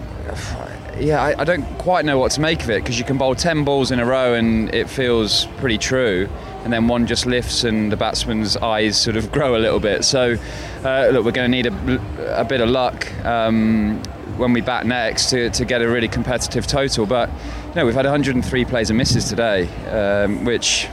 yeah, 1.00 1.22
I, 1.22 1.40
I, 1.40 1.44
don't 1.44 1.64
quite 1.78 2.04
know 2.04 2.18
what 2.18 2.32
to 2.32 2.40
make 2.40 2.62
of 2.62 2.70
it 2.70 2.82
because 2.82 2.98
you 2.98 3.04
can 3.04 3.18
bowl 3.18 3.34
ten 3.34 3.64
balls 3.64 3.90
in 3.90 3.98
a 3.98 4.04
row 4.06 4.34
and 4.34 4.72
it 4.74 4.88
feels 4.88 5.46
pretty 5.56 5.78
true, 5.78 6.28
and 6.64 6.72
then 6.72 6.86
one 6.86 7.06
just 7.06 7.26
lifts 7.26 7.64
and 7.64 7.90
the 7.90 7.96
batsman's 7.96 8.56
eyes 8.58 9.00
sort 9.00 9.16
of 9.16 9.32
grow 9.36 9.56
a 9.56 9.58
little 9.58 9.80
bit. 9.80 10.04
So 10.04 10.36
uh, 10.84 11.08
look, 11.12 11.24
we're 11.24 11.32
going 11.32 11.50
to 11.50 11.56
need 11.56 11.66
a, 11.66 12.40
a, 12.40 12.44
bit 12.44 12.60
of 12.60 12.68
luck. 12.68 13.12
Um, 13.24 14.02
when 14.36 14.54
we 14.54 14.62
bat 14.62 14.86
next 14.86 15.28
to, 15.28 15.50
to 15.50 15.64
get 15.64 15.82
a 15.82 15.88
really 15.88 16.08
competitive 16.08 16.66
total, 16.66 17.04
but 17.04 17.28
you 17.28 17.74
know, 17.76 17.84
we've 17.84 17.94
had 17.94 18.06
103 18.06 18.64
plays 18.64 18.88
and 18.88 18.96
misses 18.96 19.28
today, 19.28 19.68
um, 19.88 20.44
which 20.44 20.88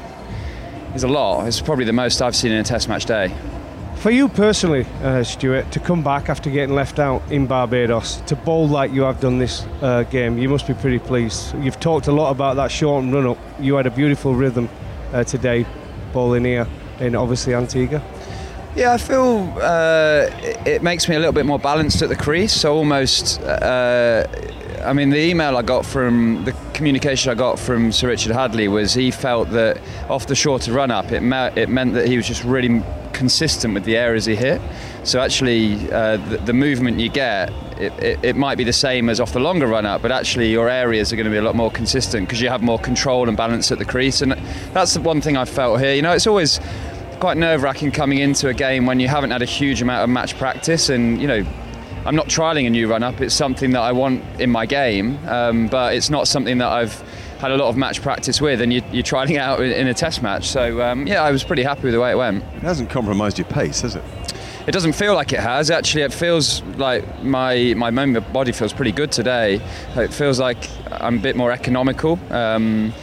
is 0.96 1.04
a 1.04 1.08
lot. 1.08 1.48
It's 1.48 1.62
probably 1.62 1.86
the 1.86 1.94
most 1.94 2.22
I've 2.22 2.36
seen 2.36 2.52
in 2.52 2.60
a 2.60 2.64
Test 2.64 2.90
match 2.90 3.06
day. 3.06 3.34
For 3.98 4.12
you 4.12 4.30
personally, 4.30 4.86
uh, 5.04 5.24
Stuart, 5.24 5.72
to 5.74 5.80
come 5.80 6.02
back 6.04 6.30
after 6.30 6.50
getting 6.50 6.74
left 6.74 7.00
out 7.00 7.22
in 7.30 7.48
Barbados, 7.48 8.22
to 8.28 8.36
bowl 8.36 8.68
like 8.68 8.94
you 8.94 9.02
have 9.02 9.20
done 9.20 9.40
this 9.40 9.66
uh, 9.82 10.04
game, 10.04 10.38
you 10.38 10.48
must 10.48 10.68
be 10.68 10.74
pretty 10.74 11.00
pleased. 11.00 11.54
You've 11.62 11.80
talked 11.82 12.08
a 12.08 12.12
lot 12.14 12.32
about 12.32 12.56
that 12.56 12.72
short 12.72 13.04
run 13.04 13.28
up. 13.28 13.38
You 13.60 13.76
had 13.76 13.88
a 13.88 13.92
beautiful 13.92 14.36
rhythm 14.36 14.70
uh, 15.12 15.26
today, 15.26 15.66
bowling 16.14 16.46
here 16.46 16.66
in 17.02 17.14
obviously 17.14 17.54
Antigua. 17.54 18.02
Yeah, 18.76 18.94
I 18.94 18.98
feel 18.98 19.54
uh, 19.62 20.30
it 20.66 20.82
makes 20.82 21.10
me 21.10 21.16
a 21.16 21.20
little 21.20 21.34
bit 21.34 21.46
more 21.46 21.60
balanced 21.60 22.02
at 22.02 22.08
the 22.08 22.16
crease. 22.16 22.54
So 22.54 22.76
almost, 22.76 23.42
uh, 23.42 24.28
I 24.84 24.94
mean, 24.94 25.10
the 25.10 25.20
email 25.20 25.58
I 25.58 25.62
got 25.62 25.86
from 25.86 26.44
the 26.46 26.54
communication 26.74 27.32
I 27.32 27.36
got 27.36 27.60
from 27.60 27.92
Sir 27.92 28.08
Richard 28.08 28.32
Hadlee 28.32 28.72
was 28.72 28.94
he 28.94 29.12
felt 29.12 29.50
that 29.52 29.82
off 30.10 30.28
the 30.28 30.36
shorter 30.36 30.72
run 30.72 30.92
up, 30.92 31.12
it, 31.12 31.22
me- 31.22 31.62
it 31.62 31.70
meant 31.70 31.94
that 31.94 32.08
he 32.08 32.16
was 32.16 32.28
just 32.28 32.44
really 32.44 32.82
consistent 33.12 33.74
with 33.74 33.84
the 33.84 33.98
areas 33.98 34.26
he 34.26 34.36
hit. 34.36 34.62
So 35.04 35.20
actually, 35.20 35.92
uh, 35.92 36.18
the, 36.18 36.38
the, 36.38 36.54
movement 36.54 37.00
you 37.00 37.10
get, 37.10 37.52
it, 37.78 37.92
it, 38.02 38.20
it, 38.24 38.36
might 38.36 38.58
be 38.58 38.64
the 38.64 38.74
same 38.74 39.10
as 39.10 39.20
off 39.20 39.34
the 39.34 39.40
longer 39.40 39.68
run 39.68 39.86
up, 39.86 40.02
but 40.02 40.12
actually 40.12 40.50
your 40.52 40.70
areas 40.70 41.12
are 41.12 41.18
going 41.18 41.26
to 41.26 41.32
be 41.32 41.38
a 41.38 41.42
lot 41.42 41.56
more 41.56 41.72
consistent 41.72 42.28
because 42.28 42.42
you 42.42 42.48
have 42.50 42.62
more 42.62 42.80
control 42.80 43.28
and 43.28 43.36
balance 43.36 43.72
at 43.72 43.78
the 43.78 43.86
crease. 43.86 44.22
And 44.22 44.34
that's 44.74 44.94
the 44.94 45.02
one 45.02 45.20
thing 45.20 45.36
I 45.36 45.46
felt 45.46 45.82
here. 45.82 45.94
You 45.94 46.02
know, 46.02 46.14
it's 46.14 46.28
always 46.28 46.60
quite 47.20 47.36
nerve 47.36 47.64
wracking 47.64 47.92
coming 47.92 48.20
into 48.20 48.48
a 48.48 48.54
game 48.54 48.86
when 48.86 49.00
you 49.00 49.10
haven't 49.10 49.32
had 49.32 49.42
a 49.42 49.46
huge 49.46 49.82
amount 49.82 50.04
of 50.04 50.10
match 50.10 50.38
practice 50.38 50.88
and, 50.88 51.22
you 51.22 51.28
know, 51.28 51.46
I'm 52.06 52.16
not 52.16 52.28
trialing 52.28 52.66
a 52.66 52.70
new 52.70 52.88
run 52.88 53.04
up. 53.04 53.22
It's 53.22 53.36
something 53.36 53.72
that 53.72 53.82
I 53.82 53.92
want 53.92 54.24
in 54.40 54.50
my 54.50 54.66
game, 54.66 55.20
um, 55.28 55.68
but 55.68 55.94
it's 55.94 56.10
not 56.10 56.28
something 56.28 56.58
that 56.60 56.70
I've 56.70 57.00
had 57.40 57.52
a 57.52 57.58
lot 57.58 57.70
of 57.70 57.78
match 57.78 58.02
practice 58.02 58.42
with, 58.42 58.62
and 58.62 58.74
you, 58.74 58.80
are 58.80 59.04
trialing 59.04 59.32
it 59.32 59.38
out 59.38 59.62
in 59.62 59.88
a 59.88 59.94
test 59.94 60.22
match. 60.22 60.48
So 60.48 60.82
um, 60.82 61.08
yeah, 61.08 61.24
I 61.24 61.32
was 61.32 61.44
pretty 61.44 61.64
happy 61.64 61.84
with 61.84 61.94
the 61.94 62.00
way 62.00 62.12
it 62.12 62.16
went. 62.18 62.44
It 62.56 62.64
hasn't 62.64 62.90
compromised 62.90 63.38
your 63.38 63.48
pace, 63.48 63.82
has 63.82 63.96
it? 63.96 64.04
It 64.68 64.72
doesn't 64.72 64.94
feel 64.94 65.14
like 65.14 65.34
it 65.34 65.40
has. 65.40 65.72
Actually, 65.72 66.04
it 66.04 66.14
feels 66.14 66.62
like 66.78 67.24
my 67.24 67.74
my 67.76 68.20
body 68.20 68.52
feels 68.52 68.74
pretty 68.74 68.92
good 68.92 69.12
today. 69.12 69.62
It 69.96 70.14
feels 70.14 70.40
like 70.40 70.70
I'm 70.92 71.18
a 71.18 71.22
bit 71.22 71.36
more 71.36 71.52
economical. 71.52 72.20
Um, 72.32 72.94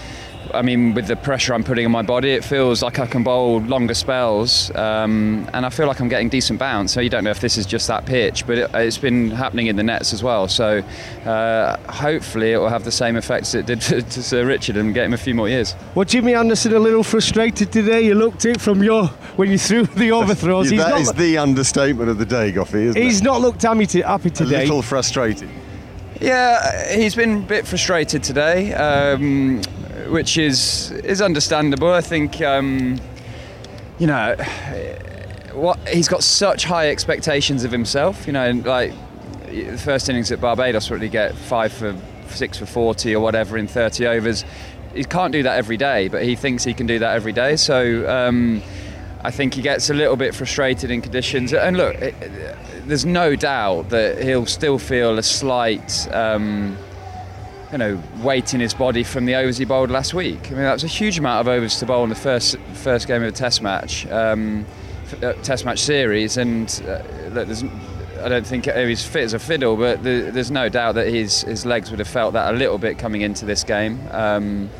I 0.55 0.62
mean, 0.62 0.95
with 0.95 1.07
the 1.07 1.17
pressure 1.17 1.55
I'm 1.55 1.65
putting 1.65 1.85
on 1.87 1.93
my 1.93 2.03
body, 2.03 2.31
it 2.31 2.45
feels 2.45 2.83
like 2.83 2.99
I 2.99 3.07
can 3.07 3.23
bowl 3.23 3.61
longer 3.61 3.95
spells, 3.95 4.75
um, 4.75 5.49
and 5.53 5.67
I 5.67 5.71
feel 5.71 5.87
like 5.87 6.00
I'm 6.00 6.09
getting 6.09 6.29
decent 6.29 6.59
bounce. 6.59 6.93
So 6.93 7.00
you 7.00 7.11
don't 7.11 7.25
know 7.25 7.31
if 7.31 7.41
this 7.41 7.57
is 7.57 7.67
just 7.67 7.87
that 7.88 8.07
pitch, 8.07 8.47
but 8.47 8.59
it, 8.59 8.71
has 8.71 8.99
been 8.99 9.31
happening 9.31 9.67
in 9.67 9.76
the 9.76 9.83
nets 9.83 10.12
as 10.12 10.23
well. 10.23 10.49
So 10.49 10.79
uh, 11.25 11.76
hopefully 11.93 12.53
it 12.53 12.59
will 12.59 12.69
have 12.69 12.85
the 12.85 12.93
same 12.93 13.17
effects 13.17 13.55
it 13.55 13.67
did 13.67 13.81
to, 13.83 14.03
to 14.03 14.23
Sir 14.23 14.47
Richard 14.47 14.76
and 14.76 14.95
get 14.95 15.07
him 15.07 15.15
a 15.15 15.19
few 15.19 15.35
more 15.35 15.49
years. 15.49 15.75
Well, 15.95 16.05
Jimmy 16.05 16.35
Anderson 16.35 16.75
a 16.75 16.79
little 16.79 17.05
frustrated 17.05 17.73
today. 17.73 18.03
You 18.03 18.15
looked 18.15 18.45
it 18.45 18.61
from 18.61 18.83
your 18.83 19.07
when 19.37 19.50
you 19.50 19.59
threw 19.59 19.85
the 19.87 20.12
overthrows. 20.12 20.73
yeah, 20.73 20.91
that 20.91 21.00
is 21.00 21.12
the 21.12 21.38
understatement 21.38 22.11
of 22.11 22.19
the 22.19 22.26
day, 22.26 22.53
Goffey, 22.53 22.85
isn't 22.87 23.00
he's 23.00 23.21
it? 23.21 23.25
not 23.25 23.41
looked 23.41 23.62
happy 23.62 24.31
today. 24.31 24.62
A 24.62 24.67
little 24.67 24.83
frustrated. 24.83 25.49
Yeah, 26.21 26.95
he's 26.95 27.15
been 27.15 27.38
a 27.38 27.41
bit 27.41 27.67
frustrated 27.67 28.23
today. 28.23 28.73
Um, 28.73 29.61
which 30.09 30.38
is 30.38 30.91
is 30.91 31.21
understandable. 31.21 31.93
I 31.93 32.00
think 32.00 32.41
um, 32.41 33.00
you 33.99 34.07
know 34.07 34.37
what 35.53 35.79
he's 35.88 36.09
got 36.09 36.23
such 36.23 36.65
high 36.65 36.91
expectations 36.91 37.65
of 37.65 37.73
himself. 37.73 38.26
You 38.26 38.33
know, 38.33 38.50
like 38.65 38.93
the 39.47 39.79
first 39.79 40.09
innings 40.09 40.31
at 40.33 40.41
Barbados, 40.41 40.91
where 40.91 40.99
he 40.99 41.09
get 41.09 41.35
five 41.35 41.73
for 41.73 41.97
six 42.29 42.59
for 42.59 42.67
forty 42.67 43.15
or 43.15 43.21
whatever 43.21 43.57
in 43.57 43.67
thirty 43.67 44.07
overs. 44.07 44.45
He 44.95 45.05
can't 45.05 45.33
do 45.33 45.43
that 45.43 45.59
every 45.59 45.76
day, 45.76 46.09
but 46.09 46.23
he 46.23 46.37
thinks 46.37 46.65
he 46.65 46.73
can 46.73 46.87
do 46.87 46.99
that 46.99 47.15
every 47.15 47.33
day. 47.33 47.57
So. 47.57 48.09
Um, 48.09 48.62
I 49.25 49.33
think 49.33 49.55
he 49.55 49.62
gets 49.62 49.91
a 49.91 49.95
little 49.95 50.15
bit 50.15 50.37
frustrated 50.37 50.93
in 50.93 51.03
conditions. 51.03 51.53
And 51.53 51.76
look, 51.76 51.97
it, 51.97 52.15
there's 52.87 53.05
no 53.05 53.35
doubt 53.35 53.88
that 53.88 54.23
he'll 54.23 54.47
still 54.47 54.79
feel 54.79 55.19
a 55.19 55.23
slight 55.23 56.07
um, 56.15 56.79
you 57.76 57.78
know, 57.78 58.02
weight 58.23 58.54
in 58.54 58.61
his 58.61 58.73
body 58.73 59.04
from 59.04 59.26
the 59.26 59.35
overs 59.35 59.59
he 59.59 59.66
bowled 59.66 59.90
last 59.90 60.14
week. 60.14 60.47
I 60.47 60.50
mean, 60.54 60.62
that 60.62 60.73
was 60.73 60.85
a 60.85 60.87
huge 60.87 61.18
amount 61.18 61.42
of 61.42 61.49
overs 61.49 61.78
to 61.80 61.85
bowl 61.85 62.04
in 62.04 62.09
the 62.09 62.14
first 62.14 62.56
first 62.73 63.06
game 63.06 63.23
of 63.23 63.28
a 63.28 63.33
Test 63.33 63.61
match, 63.61 64.06
um, 64.06 64.64
uh, 65.23 65.35
Test 65.42 65.66
match 65.66 65.80
series, 65.80 66.38
and 66.38 66.83
uh, 66.88 67.02
look, 67.35 67.49
I 68.23 68.30
don't 68.30 68.47
think 68.47 68.64
he's 68.64 69.04
fit 69.04 69.25
as 69.25 69.35
a 69.35 69.38
fiddle, 69.38 69.76
but 69.76 70.02
there's 70.02 70.50
no 70.50 70.71
doubt 70.71 70.95
that 70.95 71.09
his 71.09 71.42
his 71.42 71.66
legs 71.66 71.90
would 71.90 71.99
have 71.99 72.09
felt 72.09 72.33
that 72.33 72.54
a 72.54 72.56
little 72.56 72.78
bit 72.78 72.97
coming 72.97 73.21
into 73.21 73.45
this 73.45 73.62
game. 73.62 74.00
Um, 74.11 74.71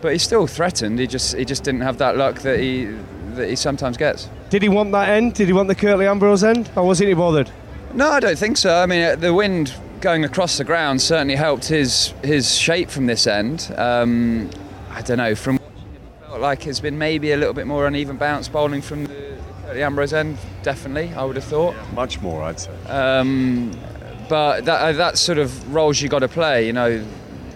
but 0.00 0.12
he's 0.12 0.22
still 0.22 0.46
threatened. 0.46 0.98
He 0.98 1.06
just 1.06 1.36
he 1.36 1.44
just 1.44 1.64
didn't 1.64 1.82
have 1.82 1.98
that 1.98 2.16
luck 2.16 2.40
that 2.40 2.60
he 2.60 2.86
that 3.34 3.50
he 3.50 3.56
sometimes 3.56 3.98
gets. 3.98 4.26
Did 4.48 4.62
he 4.62 4.70
want 4.70 4.92
that 4.92 5.10
end? 5.10 5.34
Did 5.34 5.48
he 5.48 5.52
want 5.52 5.68
the 5.68 5.74
Curtly 5.74 6.06
Ambrose 6.06 6.44
end, 6.44 6.70
or 6.76 6.84
wasn't 6.84 7.08
he 7.08 7.14
bothered? 7.14 7.50
No, 7.92 8.08
I 8.08 8.20
don't 8.20 8.38
think 8.38 8.56
so. 8.56 8.74
I 8.74 8.86
mean, 8.86 9.02
uh, 9.02 9.16
the 9.16 9.34
wind 9.34 9.74
going 10.00 10.24
across 10.24 10.58
the 10.58 10.64
ground 10.64 11.00
certainly 11.00 11.34
helped 11.34 11.66
his 11.66 12.14
his 12.22 12.56
shape 12.56 12.90
from 12.90 13.06
this 13.06 13.26
end. 13.26 13.72
Um, 13.76 14.50
I 14.90 15.02
don't 15.02 15.18
know. 15.18 15.34
From 15.34 15.56
watching 15.56 15.94
it 15.94 16.26
felt 16.26 16.40
like 16.40 16.66
it's 16.66 16.80
been 16.80 16.98
maybe 16.98 17.32
a 17.32 17.36
little 17.36 17.54
bit 17.54 17.66
more 17.66 17.86
uneven 17.86 18.16
bounce 18.16 18.48
bowling 18.48 18.82
from 18.82 19.04
the, 19.04 19.38
the 19.72 19.82
Ambrose 19.82 20.12
end. 20.12 20.38
Definitely, 20.62 21.14
I 21.14 21.24
would 21.24 21.36
have 21.36 21.44
thought. 21.44 21.74
Yeah, 21.74 21.86
much 21.94 22.20
more, 22.20 22.42
I'd 22.42 22.60
say. 22.60 22.72
Um, 22.86 23.72
but 24.28 24.64
that 24.64 24.80
uh, 24.80 24.92
that 24.92 25.18
sort 25.18 25.38
of 25.38 25.74
roles 25.74 26.00
you 26.00 26.08
got 26.08 26.20
to 26.20 26.28
play. 26.28 26.66
You 26.66 26.72
know, 26.72 27.04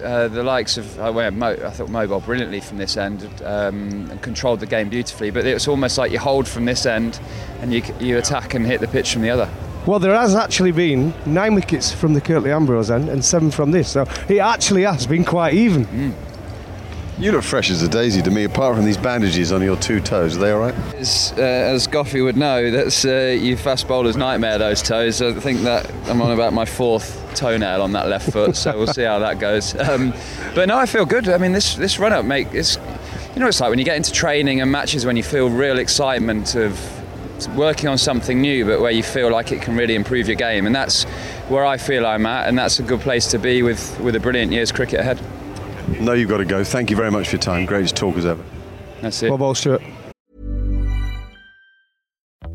uh, 0.03 0.29
the 0.29 0.43
likes 0.43 0.79
of 0.79 0.99
uh, 0.99 1.13
well, 1.15 1.31
Mo, 1.31 1.53
I 1.53 1.71
thought 1.71 1.89
Mobile 1.89 2.21
brilliantly 2.21 2.61
from 2.61 2.79
this 2.79 2.97
end 2.97 3.23
um, 3.45 4.11
and 4.11 4.21
controlled 4.23 4.61
the 4.61 4.67
game 4.67 4.89
beautifully. 4.89 5.31
But 5.31 5.47
it 5.47 5.55
was 5.55 5.69
almost 5.69 5.99
like 5.99 6.13
you 6.13 6.19
hold 6.19 6.49
from 6.49 6.65
this 6.65 6.87
end 6.87 7.21
and 7.61 7.73
you 7.73 7.83
you 8.01 8.19
attack 8.19 8.55
and 8.55 8.67
hit 8.67 8.81
the 8.81 8.89
pitch 8.89 9.13
from 9.13 9.23
the 9.23 9.31
other. 9.31 9.49
Well, 9.85 9.99
there 9.99 10.15
has 10.15 10.37
actually 10.37 10.71
been 10.71 11.13
nine 11.27 11.57
wickets 11.57 11.93
from 11.93 12.15
the 12.15 12.21
Curtly 12.21 12.53
Ambrose 12.53 12.89
end 12.89 13.09
and 13.09 13.25
seven 13.25 13.51
from 13.51 13.73
this, 13.73 13.89
so 13.89 14.03
it 14.29 14.39
actually 14.39 14.83
has 14.83 15.09
been 15.09 15.25
quite 15.25 15.55
even. 15.55 15.87
Mm. 15.87 16.15
You 17.19 17.33
look 17.33 17.43
fresh 17.43 17.69
as 17.69 17.83
a 17.83 17.89
daisy 17.89 18.23
to 18.23 18.31
me, 18.31 18.45
apart 18.45 18.77
from 18.77 18.85
these 18.85 18.97
bandages 18.97 19.51
on 19.51 19.61
your 19.61 19.77
two 19.77 20.01
toes. 20.01 20.37
Are 20.37 20.41
they 20.41 20.53
all 20.53 20.61
right? 20.61 20.75
As, 20.95 21.35
uh, 21.37 21.43
as 21.43 21.89
Goffey 21.89 22.25
would 22.25 22.37
know, 22.37 22.71
that's 22.71 23.05
uh, 23.05 23.37
you 23.39 23.57
fast 23.57 23.89
bowler's 23.89 24.17
nightmare, 24.17 24.57
those 24.57 24.83
toes. 24.83 25.21
I 25.21 25.33
think 25.35 25.63
that 25.63 25.91
I'm 26.09 26.23
on 26.23 26.31
about 26.31 26.53
my 26.53 26.65
fourth 26.65 27.21
toenail 27.35 27.83
on 27.83 27.93
that 27.93 28.09
left 28.09 28.31
foot, 28.31 28.55
so 28.57 28.79
we'll 28.79 28.87
see 28.87 29.03
how 29.03 29.19
that 29.19 29.41
goes. 29.41 29.75
Um, 29.83 30.15
but 30.55 30.69
no, 30.69 30.79
I 30.79 30.87
feel 30.87 31.05
good. 31.05 31.29
I 31.29 31.39
mean, 31.39 31.53
this, 31.53 31.75
this 31.75 31.99
run 31.99 32.13
up, 32.13 32.25
mate, 32.25 32.47
it's, 32.53 32.79
you 33.35 33.41
know, 33.41 33.49
it's 33.49 33.61
like 33.61 33.69
when 33.69 33.81
you 33.81 33.85
get 33.85 33.97
into 33.97 34.13
training 34.13 34.61
and 34.61 34.71
matches 34.71 35.05
when 35.05 35.17
you 35.17 35.25
feel 35.25 35.51
real 35.51 35.79
excitement 35.79 36.55
of 36.55 37.02
working 37.51 37.89
on 37.89 37.99
something 37.99 38.41
new, 38.41 38.65
but 38.65 38.81
where 38.81 38.91
you 38.91 39.03
feel 39.03 39.31
like 39.31 39.53
it 39.53 39.63
can 39.63 39.77
really 39.77 39.95
improve 39.95 40.27
your 40.27 40.37
game. 40.37 40.67
And 40.67 40.75
that's 40.75 41.05
where 41.49 41.65
I 41.65 41.77
feel 41.77 42.07
I'm 42.07 42.27
at, 42.27 42.49
and 42.49 42.59
that's 42.59 42.79
a 42.79 42.83
good 42.83 43.01
place 43.01 43.27
to 43.29 43.39
be 43.39 43.63
with 43.63 43.99
with 44.01 44.17
a 44.17 44.21
brilliant 44.21 44.53
year's 44.53 44.73
cricket 44.73 45.01
ahead. 45.01 45.21
No, 46.01 46.13
you've 46.13 46.29
got 46.29 46.39
to 46.39 46.45
go. 46.45 46.65
Thank 46.65 46.91
you 46.91 46.97
very 46.97 47.11
much 47.11 47.29
for 47.29 47.37
your 47.37 47.43
time. 47.43 47.67
Great 47.67 47.89
to 47.89 47.95
talk 47.95 48.17
as 48.17 48.27
ever. 48.27 48.43
That's 49.01 49.23
it. 49.23 49.29
Well, 49.31 49.39
well, 49.39 49.55
Stuart. 49.55 49.83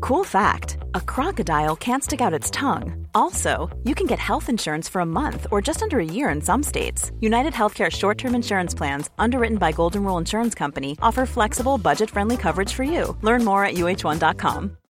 Cool 0.00 0.24
fact 0.24 0.78
a 0.94 1.00
crocodile 1.00 1.76
can't 1.76 2.02
stick 2.02 2.20
out 2.20 2.32
its 2.32 2.50
tongue. 2.50 3.06
Also, 3.14 3.68
you 3.84 3.94
can 3.94 4.06
get 4.06 4.18
health 4.18 4.48
insurance 4.48 4.88
for 4.88 5.00
a 5.00 5.06
month 5.06 5.46
or 5.50 5.60
just 5.60 5.82
under 5.82 5.98
a 5.98 6.04
year 6.04 6.30
in 6.30 6.40
some 6.40 6.62
states. 6.62 7.12
United 7.20 7.52
Healthcare 7.52 7.90
short 7.90 8.16
term 8.16 8.34
insurance 8.34 8.74
plans, 8.74 9.10
underwritten 9.18 9.58
by 9.58 9.72
Golden 9.72 10.04
Rule 10.04 10.18
Insurance 10.18 10.54
Company, 10.54 10.96
offer 11.02 11.26
flexible, 11.26 11.78
budget 11.78 12.10
friendly 12.10 12.36
coverage 12.36 12.72
for 12.72 12.84
you. 12.84 13.16
Learn 13.22 13.44
more 13.44 13.64
at 13.64 13.74
uh1.com. 13.74 14.77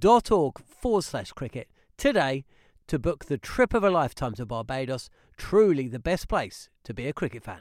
visitbarbados.org 0.00 0.58
forward 0.64 1.02
slash 1.02 1.32
cricket 1.32 1.68
today 1.96 2.44
to 2.86 2.98
book 2.98 3.26
the 3.26 3.38
trip 3.38 3.74
of 3.74 3.84
a 3.84 3.90
lifetime 3.90 4.34
to 4.34 4.46
Barbados. 4.46 5.08
Truly 5.36 5.88
the 5.88 5.98
best 5.98 6.28
place 6.28 6.68
to 6.84 6.94
be 6.94 7.06
a 7.06 7.12
cricket 7.12 7.42
fan. 7.42 7.60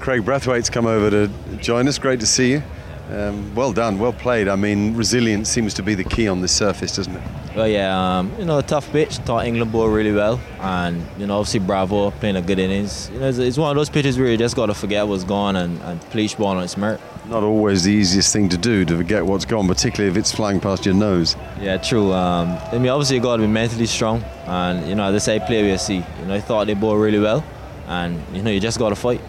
Craig 0.00 0.22
Brathwaite's 0.22 0.68
come 0.68 0.86
over 0.86 1.10
to 1.10 1.28
join 1.58 1.86
us. 1.86 1.98
Great 1.98 2.20
to 2.20 2.26
see 2.26 2.52
you. 2.52 2.62
Um, 3.10 3.54
well 3.54 3.72
done, 3.72 3.98
well 3.98 4.12
played. 4.12 4.48
I 4.48 4.56
mean, 4.56 4.96
resilience 4.96 5.48
seems 5.48 5.74
to 5.74 5.82
be 5.82 5.94
the 5.94 6.02
key 6.02 6.26
on 6.26 6.40
this 6.40 6.50
surface, 6.50 6.96
doesn't 6.96 7.14
it? 7.14 7.22
Well, 7.54 7.68
yeah, 7.68 8.18
um, 8.18 8.32
you 8.38 8.44
know, 8.44 8.58
a 8.58 8.62
tough 8.62 8.90
pitch. 8.90 9.16
Thought 9.18 9.46
England 9.46 9.70
bowled 9.70 9.94
really 9.94 10.12
well, 10.12 10.40
and 10.60 11.06
you 11.16 11.26
know, 11.26 11.38
obviously 11.38 11.60
Bravo 11.60 12.10
playing 12.10 12.36
a 12.36 12.42
good 12.42 12.58
innings. 12.58 13.08
You 13.10 13.20
know, 13.20 13.28
it's, 13.28 13.38
it's 13.38 13.58
one 13.58 13.70
of 13.70 13.76
those 13.76 13.88
pitches 13.88 14.18
where 14.18 14.28
you 14.28 14.36
just 14.36 14.56
got 14.56 14.66
to 14.66 14.74
forget 14.74 15.06
what's 15.06 15.24
gone 15.24 15.56
and, 15.56 15.80
and 15.82 16.00
please 16.10 16.34
ball 16.34 16.48
on 16.48 16.62
its 16.64 16.76
merit. 16.76 17.00
Not 17.28 17.44
always 17.44 17.84
the 17.84 17.92
easiest 17.92 18.32
thing 18.32 18.48
to 18.50 18.58
do 18.58 18.84
to 18.84 18.96
forget 18.96 19.24
what's 19.24 19.44
gone, 19.44 19.68
particularly 19.68 20.10
if 20.10 20.16
it's 20.16 20.32
flying 20.32 20.60
past 20.60 20.84
your 20.84 20.94
nose. 20.94 21.36
Yeah, 21.60 21.76
true. 21.76 22.12
Um, 22.12 22.58
I 22.72 22.78
mean, 22.78 22.88
obviously 22.88 23.16
you 23.16 23.22
got 23.22 23.36
to 23.36 23.42
be 23.42 23.48
mentally 23.48 23.86
strong, 23.86 24.22
and 24.46 24.86
you 24.88 24.96
know, 24.96 25.04
as 25.04 25.14
I 25.14 25.38
say, 25.38 25.46
play 25.46 25.62
with 25.70 25.80
see. 25.80 26.04
You 26.20 26.26
know, 26.26 26.34
I 26.34 26.40
thought 26.40 26.66
they 26.66 26.74
bowled 26.74 27.00
really 27.00 27.20
well, 27.20 27.44
and 27.86 28.20
you 28.32 28.42
know, 28.42 28.50
you 28.50 28.60
just 28.60 28.78
got 28.78 28.90
to 28.90 28.96
fight. 28.96 29.20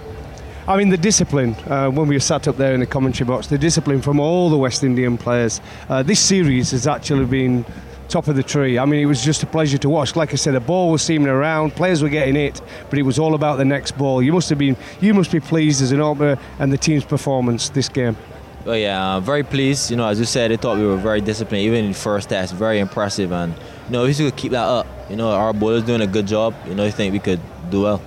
I 0.69 0.75
mean, 0.75 0.89
the 0.89 0.97
discipline, 0.97 1.55
uh, 1.67 1.89
when 1.89 2.09
we 2.09 2.15
were 2.17 2.19
sat 2.19 2.45
up 2.45 2.57
there 2.57 2.73
in 2.73 2.81
the 2.81 2.85
commentary 2.85 3.25
box, 3.25 3.47
the 3.47 3.57
discipline 3.57 4.01
from 4.01 4.19
all 4.19 4.49
the 4.49 4.57
West 4.57 4.83
Indian 4.83 5.17
players. 5.17 5.61
Uh, 5.87 6.03
this 6.03 6.19
series 6.19 6.71
has 6.71 6.85
actually 6.85 7.23
been 7.23 7.63
top 8.09 8.27
of 8.27 8.35
the 8.35 8.43
tree. 8.43 8.77
I 8.77 8.83
mean, 8.83 8.99
it 8.99 9.05
was 9.05 9.23
just 9.23 9.41
a 9.43 9.45
pleasure 9.45 9.77
to 9.77 9.87
watch. 9.89 10.17
Like 10.17 10.33
I 10.33 10.35
said, 10.35 10.55
the 10.55 10.59
ball 10.59 10.91
was 10.91 11.01
seaming 11.01 11.29
around, 11.29 11.73
players 11.73 12.03
were 12.03 12.09
getting 12.09 12.35
it, 12.35 12.59
but 12.89 12.99
it 12.99 13.03
was 13.03 13.17
all 13.17 13.33
about 13.33 13.55
the 13.55 13.63
next 13.63 13.97
ball. 13.97 14.21
You 14.21 14.33
must 14.33 14.49
have 14.49 14.57
been, 14.57 14.75
you 14.99 15.13
must 15.13 15.31
be 15.31 15.39
pleased 15.39 15.81
as 15.81 15.93
an 15.93 16.01
opener 16.01 16.37
and 16.59 16.69
the 16.69 16.77
team's 16.77 17.05
performance 17.05 17.69
this 17.69 17.87
game. 17.87 18.17
Well, 18.65 18.75
yeah, 18.75 19.21
very 19.21 19.43
pleased. 19.43 19.89
You 19.89 19.95
know, 19.95 20.07
as 20.09 20.19
you 20.19 20.25
said, 20.25 20.51
I 20.51 20.57
thought 20.57 20.77
we 20.77 20.85
were 20.85 20.97
very 20.97 21.21
disciplined, 21.21 21.63
even 21.63 21.85
in 21.85 21.93
first 21.93 22.27
test, 22.27 22.53
very 22.53 22.79
impressive. 22.79 23.31
And 23.31 23.53
you 23.53 23.91
know, 23.91 24.05
if 24.05 24.17
could 24.17 24.35
keep 24.35 24.51
that 24.51 24.67
up, 24.67 24.85
you 25.09 25.15
know, 25.15 25.31
our 25.31 25.53
bowlers 25.53 25.83
doing 25.83 26.01
a 26.01 26.07
good 26.07 26.27
job. 26.27 26.53
You 26.67 26.75
know, 26.75 26.83
I 26.83 26.91
think 26.91 27.13
we 27.13 27.19
could 27.19 27.39
do 27.69 27.83
well. 27.83 28.01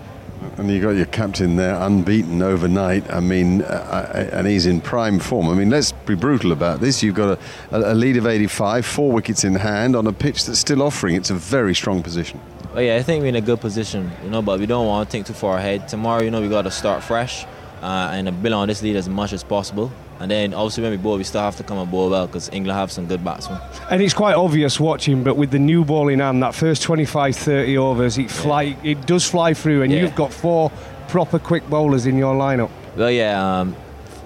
And 0.56 0.70
you 0.70 0.80
got 0.80 0.90
your 0.90 1.06
captain 1.06 1.56
there, 1.56 1.74
unbeaten 1.74 2.42
overnight. 2.42 3.10
I 3.10 3.20
mean, 3.20 3.62
uh, 3.62 4.28
and 4.32 4.46
he's 4.46 4.66
in 4.66 4.80
prime 4.80 5.18
form. 5.18 5.48
I 5.48 5.54
mean, 5.54 5.70
let's 5.70 5.92
be 5.92 6.14
brutal 6.14 6.52
about 6.52 6.80
this. 6.80 7.02
You've 7.02 7.14
got 7.14 7.38
a, 7.70 7.92
a, 7.92 7.94
lead 7.94 8.16
of 8.16 8.26
85, 8.26 8.86
four 8.86 9.12
wickets 9.12 9.44
in 9.44 9.54
hand 9.54 9.94
on 9.96 10.06
a 10.06 10.12
pitch 10.12 10.46
that's 10.46 10.58
still 10.58 10.82
offering. 10.82 11.14
It's 11.14 11.30
a 11.30 11.34
very 11.34 11.74
strong 11.74 12.02
position. 12.02 12.40
Well, 12.72 12.82
yeah, 12.82 12.96
I 12.96 13.02
think 13.02 13.22
we're 13.22 13.28
in 13.28 13.36
a 13.36 13.40
good 13.40 13.60
position, 13.60 14.10
you 14.22 14.30
know, 14.30 14.42
but 14.42 14.60
we 14.60 14.66
don't 14.66 14.86
want 14.86 15.08
to 15.08 15.12
think 15.12 15.26
too 15.26 15.32
far 15.32 15.58
ahead. 15.58 15.88
Tomorrow, 15.88 16.22
you 16.22 16.30
know, 16.30 16.40
we 16.40 16.48
got 16.48 16.62
to 16.62 16.70
start 16.70 17.02
fresh 17.02 17.46
uh, 17.82 18.10
and 18.12 18.42
build 18.42 18.54
on 18.54 18.68
this 18.68 18.82
lead 18.82 18.96
as 18.96 19.08
much 19.08 19.32
as 19.32 19.42
possible. 19.42 19.90
And 20.20 20.30
then 20.30 20.52
obviously 20.52 20.82
when 20.82 20.92
we 20.92 20.98
bowl, 20.98 21.16
we 21.16 21.24
still 21.24 21.40
have 21.40 21.56
to 21.56 21.62
come 21.62 21.78
and 21.78 21.90
bowl 21.90 22.10
well 22.10 22.26
because 22.26 22.50
England 22.50 22.78
have 22.78 22.92
some 22.92 23.06
good 23.06 23.24
batsmen. 23.24 23.58
And 23.90 24.02
it's 24.02 24.12
quite 24.12 24.34
obvious 24.34 24.78
watching, 24.78 25.24
but 25.24 25.36
with 25.36 25.50
the 25.50 25.58
new 25.58 25.84
ball 25.84 26.08
in 26.08 26.20
hand, 26.20 26.42
that 26.42 26.54
first 26.54 26.82
25, 26.82 27.34
30 27.36 27.78
overs, 27.78 28.18
it 28.18 28.30
fly, 28.30 28.62
yeah. 28.62 28.76
it 28.84 29.06
does 29.06 29.28
fly 29.28 29.54
through, 29.54 29.82
and 29.82 29.90
yeah. 29.90 30.02
you've 30.02 30.14
got 30.14 30.32
four 30.32 30.70
proper 31.08 31.38
quick 31.38 31.68
bowlers 31.70 32.04
in 32.04 32.18
your 32.18 32.34
lineup. 32.34 32.70
Well, 32.96 33.10
yeah. 33.10 33.60
Um, 33.60 33.74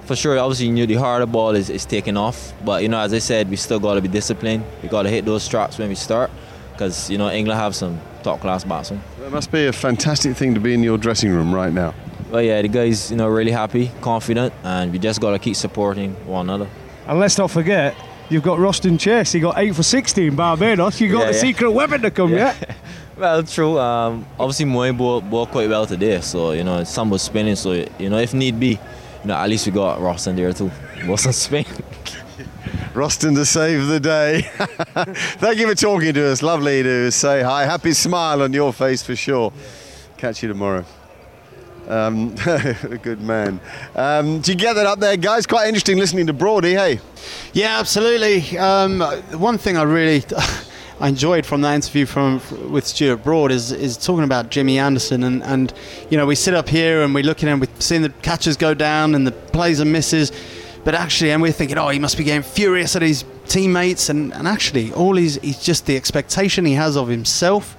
for 0.04 0.16
sure, 0.16 0.38
obviously, 0.38 0.66
you 0.66 0.72
knew 0.72 0.86
the 0.86 0.94
harder 0.94 1.26
ball 1.26 1.54
is, 1.54 1.70
is 1.70 1.86
taking 1.86 2.16
off. 2.16 2.52
But, 2.64 2.82
you 2.82 2.88
know, 2.88 2.98
as 2.98 3.14
I 3.14 3.20
said, 3.20 3.48
we 3.48 3.56
still 3.56 3.80
got 3.80 3.94
to 3.94 4.02
be 4.02 4.08
disciplined. 4.08 4.64
We 4.82 4.88
got 4.88 5.04
to 5.04 5.10
hit 5.10 5.24
those 5.24 5.42
straps 5.42 5.78
when 5.78 5.88
we 5.88 5.94
start 5.94 6.30
because, 6.72 7.08
you 7.08 7.18
know, 7.18 7.30
England 7.30 7.58
have 7.58 7.74
some 7.74 8.00
top 8.22 8.40
class 8.40 8.64
batsmen. 8.64 9.00
It 9.24 9.30
must 9.30 9.50
be 9.50 9.66
a 9.66 9.72
fantastic 9.72 10.36
thing 10.36 10.54
to 10.54 10.60
be 10.60 10.74
in 10.74 10.82
your 10.82 10.98
dressing 10.98 11.30
room 11.30 11.54
right 11.54 11.72
now. 11.72 11.94
Well, 12.34 12.42
yeah, 12.42 12.60
the 12.62 12.66
guys, 12.66 13.12
you 13.12 13.16
know, 13.16 13.28
really 13.28 13.52
happy, 13.52 13.92
confident, 14.00 14.52
and 14.64 14.90
we 14.90 14.98
just 14.98 15.20
got 15.20 15.30
to 15.30 15.38
keep 15.38 15.54
supporting 15.54 16.14
one 16.26 16.50
another. 16.50 16.68
And 17.06 17.20
let's 17.20 17.38
not 17.38 17.48
forget, 17.48 17.94
you've 18.28 18.42
got 18.42 18.58
Roston 18.58 18.98
Chase. 18.98 19.30
He 19.30 19.38
got 19.38 19.56
eight 19.56 19.76
for 19.76 19.84
16 19.84 20.34
Barbados. 20.34 21.00
You 21.00 21.12
got 21.12 21.20
yeah, 21.20 21.26
the 21.26 21.32
yeah. 21.34 21.40
secret 21.40 21.70
weapon 21.70 22.02
to 22.02 22.10
come, 22.10 22.32
yeah? 22.32 22.56
yeah? 22.60 22.74
well, 23.16 23.44
true. 23.44 23.78
Um, 23.78 24.26
obviously, 24.36 24.66
Moeen 24.66 24.98
bowled, 24.98 25.30
bowled 25.30 25.50
quite 25.50 25.68
well 25.68 25.86
today, 25.86 26.20
so 26.22 26.50
you 26.50 26.64
know, 26.64 26.82
some 26.82 27.08
was 27.08 27.22
spinning. 27.22 27.54
So 27.54 27.86
you 28.00 28.10
know, 28.10 28.18
if 28.18 28.34
need 28.34 28.58
be, 28.58 28.70
you 28.70 28.78
know, 29.26 29.36
at 29.36 29.48
least 29.48 29.66
we 29.66 29.70
got 29.70 30.00
Roston 30.00 30.34
there 30.34 30.52
too. 30.52 30.72
Wasn't 31.06 31.36
spin. 31.36 31.66
Roston 32.94 33.36
to 33.36 33.46
save 33.46 33.86
the 33.86 34.00
day. 34.00 34.42
Thank 35.38 35.58
you 35.60 35.68
for 35.68 35.76
talking 35.76 36.12
to 36.14 36.32
us. 36.32 36.42
Lovely 36.42 36.82
to 36.82 37.12
say 37.12 37.42
hi. 37.42 37.64
Happy 37.64 37.92
smile 37.92 38.42
on 38.42 38.52
your 38.52 38.72
face 38.72 39.04
for 39.04 39.14
sure. 39.14 39.52
Catch 40.16 40.42
you 40.42 40.48
tomorrow. 40.48 40.84
Um, 41.88 42.34
a 42.46 42.98
good 43.02 43.20
man. 43.20 43.60
Um, 43.94 44.40
do 44.40 44.52
you 44.52 44.58
get 44.58 44.74
that 44.74 44.86
up 44.86 45.00
there, 45.00 45.16
guys? 45.16 45.46
Quite 45.46 45.68
interesting 45.68 45.98
listening 45.98 46.26
to 46.28 46.32
Brody, 46.32 46.72
hey? 46.72 47.00
Yeah, 47.52 47.78
absolutely. 47.78 48.56
Um, 48.58 49.00
one 49.00 49.58
thing 49.58 49.76
I 49.76 49.82
really 49.82 50.24
I 51.00 51.08
enjoyed 51.08 51.44
from 51.44 51.60
that 51.62 51.74
interview 51.74 52.06
from 52.06 52.40
with 52.70 52.86
Stuart 52.86 53.18
Broad 53.18 53.50
is, 53.50 53.72
is 53.72 53.96
talking 53.96 54.24
about 54.24 54.50
Jimmy 54.50 54.78
Anderson 54.78 55.24
and, 55.24 55.42
and 55.42 55.72
you 56.08 56.16
know 56.16 56.24
we 56.24 56.34
sit 56.34 56.54
up 56.54 56.68
here 56.68 57.02
and 57.02 57.14
we 57.14 57.22
look 57.22 57.42
at 57.42 57.48
him, 57.48 57.60
we're 57.60 57.68
seeing 57.80 58.02
the 58.02 58.10
catches 58.22 58.56
go 58.56 58.74
down 58.74 59.14
and 59.14 59.26
the 59.26 59.32
plays 59.32 59.80
and 59.80 59.92
misses, 59.92 60.32
but 60.84 60.94
actually 60.94 61.32
and 61.32 61.42
we're 61.42 61.52
thinking 61.52 61.76
oh 61.78 61.88
he 61.88 61.98
must 61.98 62.16
be 62.16 62.24
getting 62.24 62.42
furious 62.42 62.94
at 62.94 63.02
his 63.02 63.24
teammates 63.46 64.08
and, 64.08 64.32
and 64.34 64.46
actually 64.46 64.92
all 64.92 65.16
he's, 65.16 65.34
he's 65.42 65.62
just 65.62 65.86
the 65.86 65.96
expectation 65.96 66.64
he 66.64 66.74
has 66.74 66.96
of 66.96 67.08
himself 67.08 67.76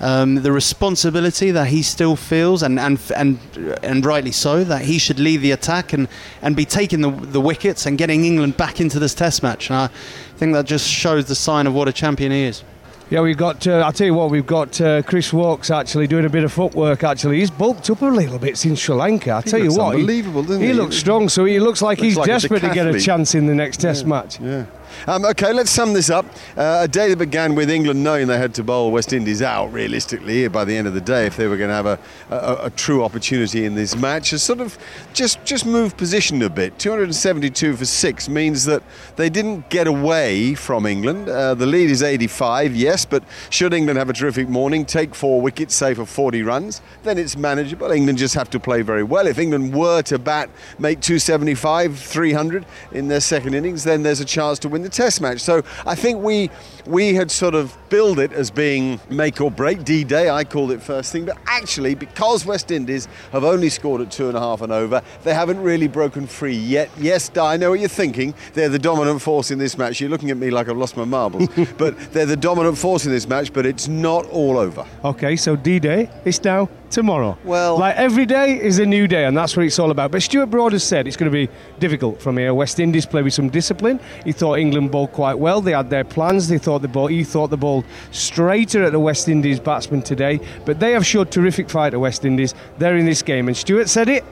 um, 0.00 0.36
the 0.36 0.52
responsibility 0.52 1.50
that 1.50 1.68
he 1.68 1.82
still 1.82 2.16
feels, 2.16 2.62
and, 2.62 2.78
and 2.78 2.98
and 3.16 3.38
and 3.82 4.04
rightly 4.06 4.32
so, 4.32 4.64
that 4.64 4.82
he 4.82 4.98
should 4.98 5.18
lead 5.18 5.38
the 5.38 5.50
attack 5.52 5.92
and, 5.92 6.08
and 6.42 6.54
be 6.54 6.64
taking 6.64 7.00
the, 7.00 7.10
the 7.10 7.40
wickets 7.40 7.86
and 7.86 7.98
getting 7.98 8.24
England 8.24 8.56
back 8.56 8.80
into 8.80 8.98
this 8.98 9.14
Test 9.14 9.42
match. 9.42 9.70
And 9.70 9.78
I 9.78 9.88
think 10.36 10.52
that 10.52 10.66
just 10.66 10.88
shows 10.88 11.26
the 11.26 11.34
sign 11.34 11.66
of 11.66 11.74
what 11.74 11.88
a 11.88 11.92
champion 11.92 12.32
he 12.32 12.44
is. 12.44 12.62
Yeah, 13.10 13.22
we've 13.22 13.38
got. 13.38 13.66
Uh, 13.66 13.78
I'll 13.78 13.92
tell 13.92 14.06
you 14.06 14.12
what, 14.12 14.30
we've 14.30 14.46
got 14.46 14.78
uh, 14.82 15.00
Chris 15.02 15.32
Woakes 15.32 15.70
actually 15.70 16.06
doing 16.06 16.26
a 16.26 16.28
bit 16.28 16.44
of 16.44 16.52
footwork. 16.52 17.02
Actually, 17.04 17.38
he's 17.38 17.50
bulked 17.50 17.88
up 17.88 18.02
a 18.02 18.04
little 18.04 18.38
bit 18.38 18.58
since 18.58 18.78
Sri 18.80 18.94
Lanka. 18.94 19.30
I'll 19.30 19.42
He 19.42 19.50
tell 19.50 19.58
you 19.58 19.66
looks 19.66 19.78
what, 19.78 19.94
unbelievable, 19.94 20.42
doesn't 20.42 20.60
he? 20.60 20.68
He 20.68 20.72
looks 20.74 20.96
strong, 20.96 21.30
so 21.30 21.46
he 21.46 21.58
looks 21.58 21.80
like 21.80 21.98
Looks 21.98 22.06
he's 22.06 22.16
like 22.18 22.26
desperate 22.26 22.60
to 22.60 22.74
get 22.74 22.86
a 22.86 23.00
chance 23.00 23.34
in 23.34 23.46
the 23.46 23.54
next 23.54 23.80
Test 23.80 24.04
match. 24.06 24.38
Yeah. 24.38 24.66
Um, 25.06 25.24
okay, 25.24 25.52
let's 25.52 25.70
sum 25.70 25.92
this 25.92 26.10
up. 26.10 26.26
Uh, 26.56 26.80
a 26.82 26.88
day 26.88 27.08
that 27.08 27.18
began 27.18 27.54
with 27.54 27.70
England 27.70 28.02
knowing 28.02 28.26
they 28.26 28.38
had 28.38 28.54
to 28.54 28.64
bowl 28.64 28.90
West 28.90 29.12
Indies 29.12 29.42
out 29.42 29.72
realistically 29.72 30.48
by 30.48 30.64
the 30.64 30.76
end 30.76 30.86
of 30.86 30.94
the 30.94 31.00
day 31.00 31.26
if 31.26 31.36
they 31.36 31.46
were 31.46 31.56
going 31.56 31.70
to 31.70 31.74
have 31.74 31.86
a, 31.86 31.98
a, 32.30 32.66
a 32.66 32.70
true 32.70 33.04
opportunity 33.04 33.64
in 33.64 33.74
this 33.74 33.96
match. 33.96 34.30
Has 34.30 34.42
sort 34.42 34.60
of 34.60 34.78
just 35.12 35.44
just 35.44 35.66
moved 35.66 35.96
position 35.96 36.42
a 36.42 36.50
bit. 36.50 36.78
272 36.78 37.76
for 37.76 37.84
six 37.84 38.28
means 38.28 38.64
that 38.64 38.82
they 39.16 39.28
didn't 39.28 39.68
get 39.68 39.86
away 39.86 40.54
from 40.54 40.86
England. 40.86 41.28
Uh, 41.28 41.54
the 41.54 41.66
lead 41.66 41.90
is 41.90 42.02
85, 42.02 42.74
yes, 42.74 43.04
but 43.04 43.22
should 43.50 43.72
England 43.72 43.98
have 43.98 44.10
a 44.10 44.12
terrific 44.12 44.48
morning, 44.48 44.84
take 44.84 45.14
four 45.14 45.40
wickets, 45.40 45.74
say 45.74 45.94
for 45.94 46.06
40 46.06 46.42
runs, 46.42 46.80
then 47.02 47.18
it's 47.18 47.36
manageable. 47.36 47.90
England 47.90 48.18
just 48.18 48.34
have 48.34 48.50
to 48.50 48.60
play 48.60 48.82
very 48.82 49.02
well. 49.02 49.26
If 49.26 49.38
England 49.38 49.74
were 49.74 50.02
to 50.02 50.18
bat, 50.18 50.50
make 50.78 51.00
275, 51.00 51.98
300 51.98 52.66
in 52.92 53.08
their 53.08 53.20
second 53.20 53.54
innings, 53.54 53.84
then 53.84 54.02
there's 54.02 54.20
a 54.20 54.24
chance 54.24 54.58
to 54.60 54.68
win 54.68 54.77
the 54.82 54.88
Test 54.88 55.20
match. 55.20 55.40
So 55.40 55.62
I 55.86 55.94
think 55.94 56.22
we 56.22 56.50
we 56.86 57.14
had 57.14 57.30
sort 57.30 57.54
of 57.54 57.76
billed 57.88 58.18
it 58.18 58.32
as 58.32 58.50
being 58.50 59.00
make 59.10 59.40
or 59.40 59.50
break 59.50 59.84
D-Day. 59.84 60.30
I 60.30 60.44
called 60.44 60.70
it 60.72 60.82
first 60.82 61.12
thing, 61.12 61.24
but 61.24 61.38
actually 61.46 61.94
because 61.94 62.44
West 62.46 62.70
Indies 62.70 63.08
have 63.32 63.44
only 63.44 63.68
scored 63.68 64.00
at 64.00 64.10
two 64.10 64.28
and 64.28 64.36
a 64.36 64.40
half 64.40 64.60
and 64.62 64.72
over, 64.72 65.02
they 65.24 65.34
haven't 65.34 65.60
really 65.60 65.88
broken 65.88 66.26
free 66.26 66.56
yet. 66.56 66.90
Yes, 66.98 67.28
Di, 67.28 67.54
I 67.54 67.56
know 67.56 67.70
what 67.70 67.80
you're 67.80 67.88
thinking. 67.88 68.34
They're 68.54 68.68
the 68.68 68.78
dominant 68.78 69.22
force 69.22 69.50
in 69.50 69.58
this 69.58 69.76
match. 69.78 70.00
You're 70.00 70.10
looking 70.10 70.30
at 70.30 70.36
me 70.36 70.50
like 70.50 70.68
I've 70.68 70.76
lost 70.76 70.96
my 70.96 71.04
marbles, 71.04 71.48
but 71.78 71.98
they're 72.12 72.26
the 72.26 72.36
dominant 72.36 72.78
force 72.78 73.06
in 73.06 73.12
this 73.12 73.28
match. 73.28 73.52
But 73.52 73.66
it's 73.66 73.88
not 73.88 74.26
all 74.26 74.58
over. 74.58 74.86
Okay, 75.04 75.36
so 75.36 75.56
D-Day 75.56 76.10
is 76.24 76.42
now 76.44 76.68
tomorrow. 76.90 77.36
Well- 77.44 77.78
like 77.78 77.96
every 77.96 78.26
day 78.26 78.60
is 78.60 78.78
a 78.78 78.86
new 78.86 79.06
day, 79.06 79.24
and 79.24 79.36
that's 79.36 79.56
what 79.56 79.66
it's 79.66 79.78
all 79.78 79.90
about. 79.90 80.10
But 80.10 80.22
Stuart 80.22 80.46
Broad 80.46 80.72
has 80.72 80.82
said 80.82 81.06
it's 81.06 81.16
going 81.16 81.30
to 81.30 81.46
be 81.46 81.52
difficult 81.78 82.20
from 82.20 82.36
here. 82.38 82.54
West 82.54 82.80
Indies 82.80 83.06
play 83.06 83.22
with 83.22 83.34
some 83.34 83.48
discipline. 83.48 84.00
He 84.24 84.32
thought 84.32 84.58
England 84.58 84.90
bowled 84.90 85.12
quite 85.12 85.38
well. 85.38 85.60
They 85.60 85.72
had 85.72 85.90
their 85.90 86.04
plans. 86.04 86.48
They 86.48 86.58
thought 86.58 86.82
the 86.82 86.88
ball. 86.88 87.08
He 87.08 87.24
thought 87.24 87.48
the 87.50 87.56
ball 87.56 87.77
straighter 88.10 88.84
at 88.84 88.92
the 88.92 89.00
West 89.00 89.28
Indies 89.28 89.60
batsmen 89.60 90.02
today. 90.02 90.40
But 90.64 90.80
they 90.80 90.92
have 90.92 91.06
showed 91.06 91.30
terrific 91.30 91.68
fight 91.70 91.94
at 91.94 92.00
West 92.00 92.24
Indies. 92.24 92.54
They're 92.78 92.96
in 92.96 93.06
this 93.06 93.22
game, 93.22 93.48
and 93.48 93.56
Stuart 93.56 93.88
said 93.88 94.08
it. 94.08 94.24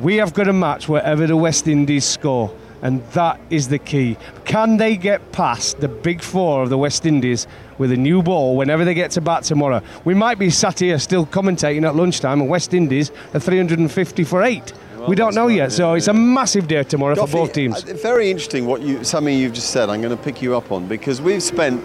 We 0.00 0.16
have 0.16 0.34
got 0.34 0.48
a 0.48 0.52
match 0.52 0.88
wherever 0.88 1.26
the 1.26 1.36
West 1.36 1.68
Indies 1.68 2.04
score. 2.04 2.52
And 2.82 3.02
that 3.12 3.40
is 3.48 3.68
the 3.68 3.78
key. 3.78 4.16
Can 4.44 4.76
they 4.76 4.96
get 4.96 5.32
past 5.32 5.80
the 5.80 5.88
big 5.88 6.20
four 6.20 6.62
of 6.62 6.68
the 6.68 6.76
West 6.78 7.06
Indies 7.06 7.46
with 7.78 7.90
a 7.90 7.96
new 7.96 8.22
ball 8.22 8.54
whenever 8.56 8.84
they 8.84 8.94
get 8.94 9.10
to 9.12 9.20
bat 9.20 9.44
tomorrow? 9.44 9.80
We 10.04 10.12
might 10.14 10.38
be 10.38 10.50
sat 10.50 10.80
here 10.80 10.98
still 10.98 11.24
commentating 11.24 11.84
at 11.86 11.96
lunchtime, 11.96 12.40
and 12.40 12.50
West 12.50 12.74
Indies 12.74 13.10
are 13.32 13.40
350 13.40 14.24
for 14.24 14.42
eight. 14.42 14.72
we 15.08 15.16
don't 15.16 15.34
know 15.34 15.48
yet, 15.48 15.72
so 15.72 15.94
it's 15.94 16.08
a 16.08 16.12
massive 16.12 16.68
day 16.68 16.82
tomorrow 16.82 17.14
for 17.14 17.26
both 17.26 17.52
teams. 17.54 17.82
uh, 17.84 17.94
Very 17.94 18.30
interesting 18.30 18.66
what 18.66 18.82
you 18.82 19.02
something 19.04 19.36
you've 19.36 19.54
just 19.54 19.70
said. 19.70 19.88
I'm 19.88 20.02
going 20.02 20.16
to 20.16 20.22
pick 20.22 20.42
you 20.42 20.54
up 20.56 20.70
on 20.70 20.86
because 20.86 21.20
we've 21.22 21.42
spent 21.42 21.82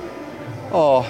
oh 0.71 1.05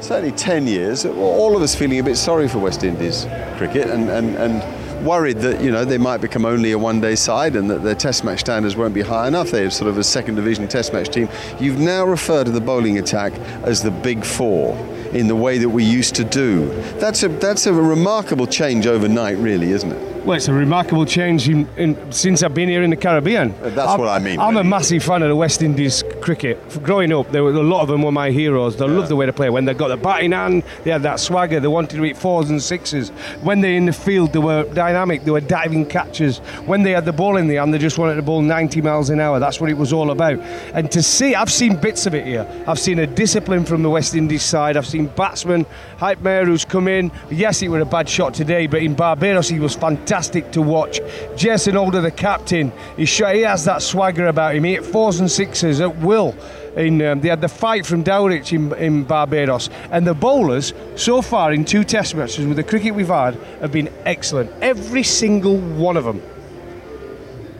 certainly 0.00 0.32
10 0.32 0.66
years, 0.66 1.06
all 1.06 1.56
of 1.56 1.62
us 1.62 1.74
feeling 1.74 1.98
a 1.98 2.02
bit 2.02 2.16
sorry 2.16 2.46
for 2.46 2.58
West 2.58 2.84
Indies 2.84 3.26
cricket 3.56 3.88
and, 3.88 4.10
and, 4.10 4.36
and 4.36 5.06
worried 5.06 5.38
that 5.38 5.60
you 5.60 5.70
know 5.70 5.84
they 5.84 5.98
might 5.98 6.20
become 6.20 6.44
only 6.44 6.72
a 6.72 6.78
one-day 6.78 7.14
side 7.14 7.56
and 7.56 7.70
that 7.70 7.82
their 7.82 7.94
Test 7.94 8.24
match 8.24 8.40
standards 8.40 8.76
won't 8.76 8.94
be 8.94 9.02
high 9.02 9.28
enough. 9.28 9.50
They're 9.50 9.70
sort 9.70 9.88
of 9.88 9.98
a 9.98 10.04
second 10.04 10.34
division 10.34 10.68
Test 10.68 10.92
match 10.92 11.08
team. 11.08 11.28
You've 11.58 11.78
now 11.78 12.04
referred 12.04 12.44
to 12.44 12.50
the 12.52 12.60
bowling 12.60 12.98
attack 12.98 13.32
as 13.64 13.82
the 13.82 13.90
Big 13.90 14.24
Four 14.24 14.76
in 15.12 15.26
the 15.28 15.36
way 15.36 15.58
that 15.58 15.68
we 15.68 15.84
used 15.84 16.14
to 16.16 16.24
do. 16.24 16.68
That's 16.98 17.22
a 17.22 17.28
that's 17.28 17.66
a 17.66 17.72
remarkable 17.72 18.46
change 18.46 18.86
overnight, 18.86 19.38
really, 19.38 19.70
isn't 19.70 19.92
it? 19.92 20.14
Well, 20.24 20.36
it's 20.38 20.48
a 20.48 20.54
remarkable 20.54 21.04
change 21.04 21.50
in, 21.50 21.68
in, 21.76 22.10
since 22.10 22.42
I've 22.42 22.54
been 22.54 22.70
here 22.70 22.82
in 22.82 22.88
the 22.88 22.96
Caribbean. 22.96 23.54
That's 23.60 23.78
I'm- 23.78 24.00
what 24.00 24.08
I 24.08 24.18
mean, 24.18 24.40
I'm 24.40 24.56
a 24.56 24.64
massive 24.64 25.02
fan 25.02 25.22
of 25.22 25.28
the 25.28 25.36
West 25.36 25.62
Indies 25.62 26.02
cricket. 26.24 26.58
Growing 26.82 27.12
up, 27.12 27.30
there 27.32 27.44
were 27.44 27.52
a 27.52 27.62
lot 27.62 27.82
of 27.82 27.88
them 27.88 28.00
were 28.00 28.10
my 28.10 28.30
heroes. 28.30 28.76
They 28.78 28.86
loved 28.86 29.08
the 29.08 29.16
way 29.16 29.26
they 29.26 29.32
play. 29.32 29.50
When 29.50 29.66
they 29.66 29.74
got 29.74 29.88
the 29.88 29.98
bat 29.98 30.22
in 30.22 30.32
hand, 30.32 30.62
they 30.82 30.90
had 30.90 31.02
that 31.02 31.20
swagger. 31.20 31.60
They 31.60 31.68
wanted 31.68 31.96
to 31.96 32.02
hit 32.02 32.16
fours 32.16 32.48
and 32.48 32.62
sixes. 32.62 33.10
When 33.42 33.60
they're 33.60 33.74
in 33.74 33.84
the 33.84 33.92
field, 33.92 34.32
they 34.32 34.38
were 34.38 34.64
dynamic. 34.72 35.24
They 35.24 35.30
were 35.30 35.42
diving 35.42 35.84
catches. 35.84 36.38
When 36.64 36.82
they 36.82 36.92
had 36.92 37.04
the 37.04 37.12
ball 37.12 37.36
in 37.36 37.46
the 37.46 37.56
hand, 37.56 37.74
they 37.74 37.78
just 37.78 37.98
wanted 37.98 38.14
to 38.14 38.22
bowl 38.22 38.40
90 38.40 38.80
miles 38.80 39.10
an 39.10 39.20
hour. 39.20 39.38
That's 39.38 39.60
what 39.60 39.68
it 39.68 39.76
was 39.76 39.92
all 39.92 40.10
about. 40.10 40.38
And 40.72 40.90
to 40.92 41.02
see, 41.02 41.34
I've 41.34 41.52
seen 41.52 41.76
bits 41.76 42.06
of 42.06 42.14
it 42.14 42.24
here. 42.24 42.48
I've 42.66 42.78
seen 42.78 43.00
a 43.00 43.06
discipline 43.06 43.66
from 43.66 43.82
the 43.82 43.90
West 43.90 44.14
Indies 44.14 44.42
side. 44.42 44.78
I've 44.78 44.86
seen 44.86 45.08
batsmen, 45.08 45.66
Hetmyer, 45.98 46.46
who's 46.46 46.64
come 46.64 46.88
in. 46.88 47.12
Yes, 47.30 47.60
it 47.60 47.68
was 47.68 47.82
a 47.82 47.84
bad 47.84 48.08
shot 48.08 48.32
today, 48.32 48.66
but 48.66 48.82
in 48.82 48.94
Barbados, 48.94 49.50
he 49.50 49.60
was 49.60 49.74
fantastic 49.76 50.52
to 50.52 50.62
watch. 50.62 51.00
Jason 51.36 51.74
Holder, 51.74 52.00
the 52.00 52.10
captain, 52.10 52.72
he, 52.96 53.04
sh- 53.04 53.30
he 53.30 53.42
has 53.42 53.66
that 53.66 53.82
swagger 53.82 54.28
about 54.28 54.54
him. 54.54 54.64
He 54.64 54.72
hit 54.72 54.86
fours 54.86 55.20
and 55.20 55.30
sixes 55.30 55.82
at 55.82 55.94
will. 55.98 56.13
In, 56.76 57.02
um, 57.02 57.20
they 57.20 57.28
had 57.28 57.40
the 57.40 57.48
fight 57.48 57.86
from 57.86 58.02
Dowrich 58.02 58.52
in, 58.52 58.72
in 58.74 59.04
Barbados, 59.04 59.70
and 59.90 60.06
the 60.06 60.14
bowlers 60.14 60.72
so 60.96 61.22
far 61.22 61.52
in 61.52 61.64
two 61.64 61.84
Test 61.84 62.14
matches 62.14 62.46
with 62.46 62.56
the 62.56 62.64
cricket 62.64 62.94
we've 62.94 63.08
had 63.08 63.34
have 63.60 63.70
been 63.72 63.90
excellent. 64.04 64.50
Every 64.60 65.02
single 65.02 65.58
one 65.58 65.96
of 65.96 66.04
them. 66.04 66.20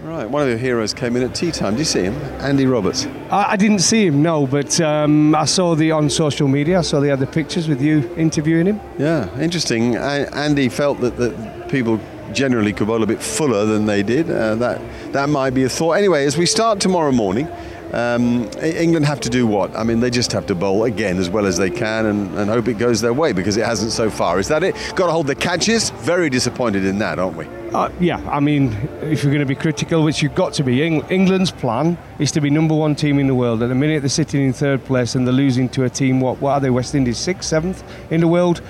Right, 0.03 0.29
one 0.29 0.43
of 0.43 0.49
your 0.49 0.59
heroes 0.59 0.93
came 0.93 1.17
in 1.17 1.23
at 1.23 1.35
tea 1.35 1.51
time. 1.51 1.73
Did 1.73 1.79
you 1.81 1.85
see 1.87 2.03
him? 2.03 2.15
Andy 2.41 2.67
Roberts. 2.67 3.07
I, 3.31 3.53
I 3.53 3.57
didn't 3.57 3.81
see 3.81 4.07
him, 4.07 4.23
no, 4.23 4.47
but 4.47 4.81
um, 4.81 5.35
I 5.35 5.45
saw 5.45 5.75
the 5.75 5.93
on 5.93 6.11
social 6.11 6.47
media. 6.47 6.79
I 6.79 6.83
saw 6.83 7.01
they 7.01 7.09
had 7.09 7.21
the 7.21 7.27
pictures 7.27 7.69
with 7.69 7.81
you 7.81 8.15
interviewing 8.17 8.67
him. 8.67 8.81
Yeah, 8.99 9.29
interesting. 9.41 9.97
A- 9.97 10.29
Andy 10.35 10.69
felt 10.69 11.01
that, 11.01 11.17
that 11.17 11.69
people 11.69 11.99
generally 12.33 12.73
could 12.73 12.87
bowl 12.87 13.03
a 13.03 13.07
bit 13.07 13.23
fuller 13.23 13.65
than 13.65 13.87
they 13.87 14.03
did. 14.03 14.31
Uh, 14.31 14.57
that 14.57 14.81
that 15.13 15.29
might 15.29 15.55
be 15.55 15.65
a 15.65 15.69
thought. 15.69 15.93
Anyway, 15.93 16.27
as 16.27 16.37
we 16.37 16.47
start 16.47 16.81
tomorrow 16.81 17.13
morning, 17.13 17.49
um, 17.95 18.51
England 18.61 19.07
have 19.07 19.21
to 19.21 19.31
do 19.31 19.47
what? 19.47 19.75
I 19.77 19.85
mean, 19.85 20.01
they 20.01 20.11
just 20.11 20.33
have 20.33 20.47
to 20.47 20.55
bowl 20.55 20.85
again 20.85 21.19
as 21.19 21.31
well 21.31 21.47
as 21.47 21.57
they 21.57 21.71
can 21.71 22.07
and, 22.07 22.39
and 22.39 22.51
hope 22.51 22.69
it 22.69 22.75
goes 22.75 23.01
their 23.01 23.13
way 23.13 23.33
because 23.33 23.57
it 23.57 23.65
hasn't 23.65 23.93
so 23.93 24.11
far. 24.11 24.39
Is 24.39 24.49
that 24.49 24.65
it? 24.65 24.75
Got 24.97 25.07
to 25.07 25.13
hold 25.13 25.27
the 25.27 25.35
catches. 25.35 25.91
Very 25.91 26.29
disappointed 26.29 26.85
in 26.85 26.99
that, 26.99 27.19
aren't 27.19 27.37
we? 27.37 27.47
Uh, 27.73 27.91
yeah, 28.01 28.19
I 28.31 28.41
mean, 28.41 28.73
if 29.03 29.23
you're 29.23 29.33
going 29.33 29.41
to 29.41 29.47
be 29.47 29.55
critical, 29.55 30.05
which 30.05 30.23
you've 30.23 30.35
got 30.35 30.53
to 30.55 30.63
be, 30.63 30.83
Eng- 30.83 31.09
England's 31.09 31.51
plan 31.51 31.99
is 32.19 32.31
to 32.33 32.41
be 32.41 32.51
number 32.51 32.75
one 32.75 32.95
team 32.95 33.19
in 33.19 33.27
the 33.27 33.35
world. 33.35 33.63
At 33.63 33.69
the 33.69 33.75
minute, 33.75 34.01
they're 34.01 34.09
sitting 34.09 34.45
in 34.45 34.53
third 34.53 34.85
place 34.85 35.15
and 35.15 35.27
they're 35.27 35.35
losing 35.35 35.69
to 35.71 35.85
a 35.85 35.91
team, 35.91 36.21
what, 36.21 36.41
what 36.41 36.53
are 36.53 36.61
they, 36.61 36.71
West 36.71 36.95
Indies, 36.95 37.19
sixth, 37.19 37.49
seventh 37.49 37.83
in 38.11 38.21
the 38.21 38.29
world? 38.29 38.61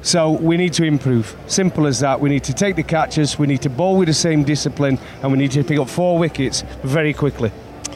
So 0.00 0.32
we 0.32 0.58
need 0.58 0.74
to 0.74 0.84
improve. 0.84 1.34
Simple 1.46 1.86
as 1.86 2.00
that. 2.00 2.20
We 2.20 2.28
need 2.28 2.44
to 2.44 2.52
take 2.52 2.76
the 2.76 2.82
catches, 2.82 3.38
we 3.38 3.46
need 3.46 3.62
to 3.62 3.70
bowl 3.70 3.96
with 3.96 4.08
the 4.08 4.14
same 4.14 4.44
discipline, 4.44 4.98
and 5.22 5.32
we 5.32 5.38
need 5.38 5.52
to 5.52 5.64
pick 5.64 5.78
up 5.78 5.88
four 5.88 6.18
wickets 6.18 6.62
very 6.82 7.14
quickly. 7.14 7.50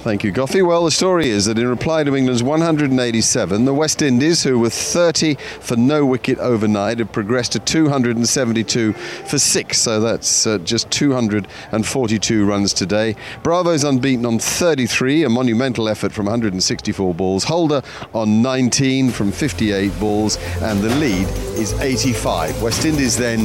Thank 0.09 0.25
you, 0.25 0.33
Goffey. 0.33 0.67
Well, 0.67 0.87
the 0.87 0.91
story 0.91 1.29
is 1.29 1.45
that 1.45 1.59
in 1.59 1.69
reply 1.69 2.03
to 2.03 2.17
England's 2.17 2.43
187, 2.43 3.67
the 3.67 3.75
West 3.75 4.01
Indies, 4.01 4.43
who 4.43 4.59
were 4.59 4.71
30 4.71 5.35
for 5.35 5.77
no 5.77 6.07
wicket 6.07 6.39
overnight, 6.39 7.01
have 7.01 7.13
progressed 7.13 7.53
to 7.53 7.59
272 7.59 8.95
for 8.95 9.39
six. 9.39 9.77
So 9.79 10.01
that's 10.01 10.47
uh, 10.47 10.57
just 10.61 10.91
242 10.91 12.47
runs 12.47 12.73
today. 12.73 13.17
Bravo's 13.43 13.85
unbeaten 13.85 14.25
on 14.25 14.39
33, 14.39 15.25
a 15.25 15.29
monumental 15.29 15.91
effort 15.91 16.13
from 16.13 16.25
164 16.25 17.15
balls. 17.15 17.45
Holder 17.45 17.83
on 18.15 18.41
19 18.41 19.11
from 19.11 19.31
58 19.31 20.01
balls, 20.01 20.39
and 20.63 20.81
the 20.81 20.89
lead 20.97 21.29
is 21.59 21.75
85. 21.75 22.63
West 22.63 22.87
Indies 22.87 23.19
then 23.19 23.41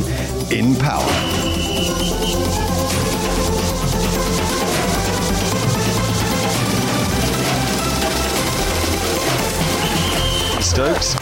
in 0.50 0.78
power. 0.78 1.54
Stokes. 10.74 11.14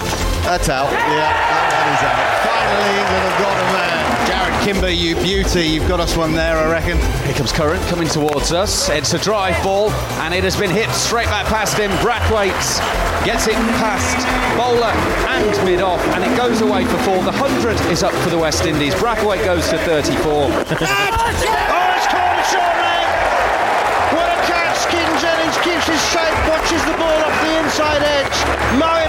That's 0.47 0.69
out. 0.69 0.87
Yeah, 0.95 1.27
that 1.27 1.75
one 1.75 1.91
is 1.91 2.03
out. 2.07 2.23
Finally, 2.47 2.93
England 3.03 3.23
have 3.27 3.39
got 3.43 3.55
a 3.59 3.67
man. 3.75 3.99
Jared 4.23 4.55
Kimber, 4.63 4.87
you 4.87 5.19
beauty. 5.19 5.67
You've 5.67 5.89
got 5.91 5.99
us 5.99 6.15
one 6.15 6.31
there, 6.31 6.55
I 6.55 6.71
reckon. 6.71 6.95
Here 7.27 7.35
comes 7.35 7.51
Curran 7.51 7.83
coming 7.91 8.07
towards 8.07 8.53
us. 8.53 8.87
It's 8.87 9.11
a 9.13 9.19
drive 9.19 9.61
ball, 9.61 9.91
and 10.23 10.33
it 10.33 10.45
has 10.45 10.55
been 10.55 10.71
hit 10.71 10.89
straight 10.91 11.27
back 11.27 11.47
past 11.47 11.75
him. 11.77 11.91
Brathwaite 11.99 12.55
gets 13.27 13.51
it 13.51 13.59
past 13.75 14.23
bowler 14.55 14.95
and 15.35 15.51
mid 15.67 15.81
off, 15.81 15.99
and 16.15 16.23
it 16.23 16.31
goes 16.37 16.61
away 16.61 16.85
for 16.85 16.97
four. 17.03 17.19
The 17.19 17.35
100 17.35 17.75
is 17.91 18.03
up 18.03 18.13
for 18.23 18.29
the 18.29 18.39
West 18.39 18.63
Indies. 18.63 18.95
Brathwaite 18.95 19.43
goes 19.43 19.67
to 19.67 19.77
34. 19.79 20.15
Oh, 20.31 21.91
it's 21.91 22.07
caught 22.07 22.39
short 22.47 22.75
leg. 22.79 23.07
What 24.15 24.31
a 24.31 24.39
catch. 24.47 24.79
Keaton 24.87 25.17
Jennings 25.19 25.59
keeps 25.59 25.91
his 25.91 25.99
shape, 26.07 26.39
watches 26.47 26.79
the 26.87 26.95
ball 26.95 27.19
off 27.27 27.35
the 27.43 27.59
inside 27.59 28.01
edge. 28.03 28.37
Moeen 28.79 29.00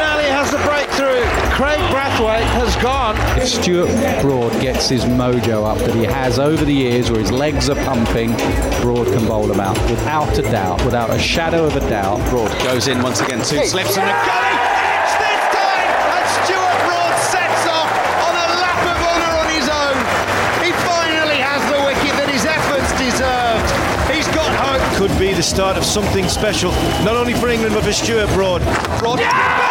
Craig 1.62 1.78
Brathwaite 1.92 2.42
has 2.42 2.74
gone. 2.82 3.14
If 3.38 3.46
Stuart 3.46 4.20
Broad 4.20 4.50
gets 4.60 4.88
his 4.88 5.04
mojo 5.04 5.64
up 5.64 5.78
that 5.78 5.94
he 5.94 6.02
has 6.02 6.40
over 6.40 6.64
the 6.64 6.74
years 6.74 7.08
where 7.08 7.20
his 7.20 7.30
legs 7.30 7.70
are 7.70 7.76
pumping, 7.84 8.32
Broad 8.80 9.06
can 9.06 9.28
bowl 9.28 9.48
him 9.48 9.60
out 9.60 9.78
without 9.88 10.36
a 10.40 10.42
doubt, 10.42 10.84
without 10.84 11.10
a 11.10 11.20
shadow 11.20 11.64
of 11.64 11.76
a 11.76 11.88
doubt. 11.88 12.18
Broad 12.30 12.50
goes 12.64 12.88
in 12.88 13.00
once 13.00 13.20
again, 13.20 13.38
two 13.44 13.64
slips 13.64 13.96
and 13.96 14.10
a 14.10 14.26
gully. 14.26 14.72
could 24.96 25.18
be 25.18 25.32
the 25.32 25.42
start 25.42 25.76
of 25.76 25.84
something 25.84 26.28
special, 26.28 26.70
not 27.02 27.16
only 27.16 27.34
for 27.34 27.48
England 27.48 27.74
but 27.74 27.82
for 27.82 27.92
Stuart 27.92 28.28
Broad. 28.34 28.62
Broad 29.00 29.18
yeah! 29.18 29.61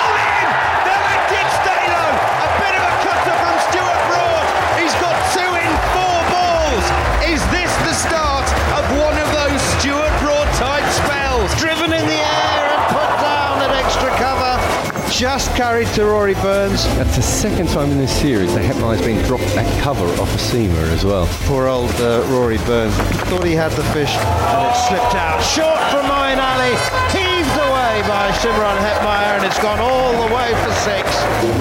Just 15.21 15.55
carried 15.55 15.87
to 15.89 16.05
Rory 16.05 16.33
Burns. 16.33 16.83
That's 16.97 17.15
the 17.15 17.21
second 17.21 17.69
time 17.69 17.91
in 17.91 17.99
this 17.99 18.09
series 18.09 18.55
the 18.55 18.59
Hetmyer's 18.59 19.05
been 19.05 19.23
dropped 19.27 19.45
that 19.53 19.69
cover 19.83 20.09
off 20.19 20.33
a 20.33 20.41
seamer 20.41 20.81
as 20.89 21.05
well. 21.05 21.29
Poor 21.45 21.67
old 21.67 21.93
uh, 22.01 22.25
Rory 22.33 22.57
Burns. 22.65 22.95
Thought 23.29 23.45
he 23.45 23.53
had 23.53 23.69
the 23.77 23.85
fish 23.93 24.09
and 24.17 24.65
it 24.65 24.73
slipped 24.89 25.13
out. 25.13 25.37
Short 25.45 25.77
from 25.93 26.09
Moeen 26.09 26.41
Ali. 26.41 26.73
Heaved 27.13 27.53
away 27.53 28.01
by 28.09 28.33
Shimron 28.41 28.81
Hetmyer 28.81 29.37
and 29.37 29.45
it's 29.45 29.61
gone 29.61 29.77
all 29.77 30.09
the 30.25 30.33
way 30.33 30.57
for 30.65 30.73
six. 30.81 31.05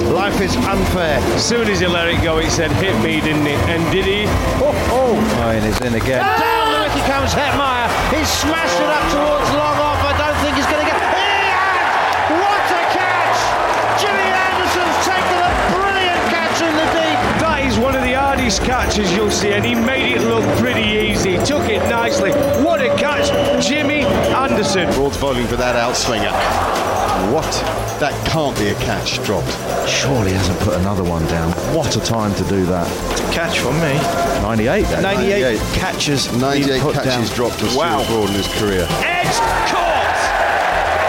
Life 0.09 0.41
is 0.41 0.57
unfair. 0.65 1.21
As 1.37 1.45
soon 1.45 1.69
as 1.69 1.81
he 1.81 1.85
let 1.85 2.09
it 2.09 2.17
go, 2.23 2.39
he 2.39 2.49
said, 2.49 2.71
hit 2.81 2.97
me, 3.05 3.21
didn't 3.21 3.45
he? 3.45 3.53
And 3.69 3.85
did 3.93 4.05
he? 4.05 4.25
Oh, 4.57 4.73
oh. 4.89 5.13
Moeen 5.37 5.61
is 5.69 5.79
in 5.85 5.93
again. 5.93 6.25
Down 6.25 6.81
the 6.81 6.89
wicket 6.89 7.05
comes 7.05 7.29
Hetmyer. 7.29 7.85
He's 8.09 8.25
smashed 8.25 8.81
it 8.81 8.89
up 8.89 9.05
towards 9.13 9.53
long 9.53 9.77
off. 9.77 10.10
Hardest 18.51 18.63
catches 18.63 19.15
you'll 19.15 19.31
see, 19.31 19.53
and 19.53 19.63
he 19.63 19.75
made 19.75 20.15
it 20.15 20.21
look 20.21 20.43
pretty 20.57 20.83
easy. 20.83 21.37
Took 21.45 21.69
it 21.69 21.81
nicely. 21.89 22.31
What 22.63 22.81
a 22.81 22.89
catch, 22.97 23.31
Jimmy 23.65 24.01
Anderson. 24.35 24.91
Broad's 24.93 25.17
bowling 25.17 25.47
for 25.47 25.55
that 25.55 25.75
outswinger. 25.75 26.31
What? 27.31 27.51
That 27.99 28.13
can't 28.27 28.57
be 28.57 28.69
a 28.69 28.75
catch 28.75 29.23
dropped. 29.23 29.51
Surely 29.87 30.33
hasn't 30.33 30.59
put 30.59 30.75
another 30.75 31.03
one 31.03 31.25
down. 31.27 31.51
What 31.75 31.95
a 31.95 32.01
time 32.01 32.33
to 32.35 32.43
do 32.49 32.65
that. 32.65 32.87
Catch 33.31 33.59
for 33.59 33.71
me. 33.73 33.93
98 34.41 34.83
then. 34.87 35.03
98, 35.03 35.41
98. 35.41 35.59
catches. 35.73 36.37
98 36.41 36.81
catches 36.81 37.29
down. 37.29 37.35
dropped 37.35 37.55
for 37.55 37.77
wow. 37.77 38.03
Stuart 38.03 38.07
Broad 38.09 38.29
in 38.29 38.35
his 38.35 38.47
career. 38.59 38.87
Edge 39.05 39.37
caught! 39.69 40.19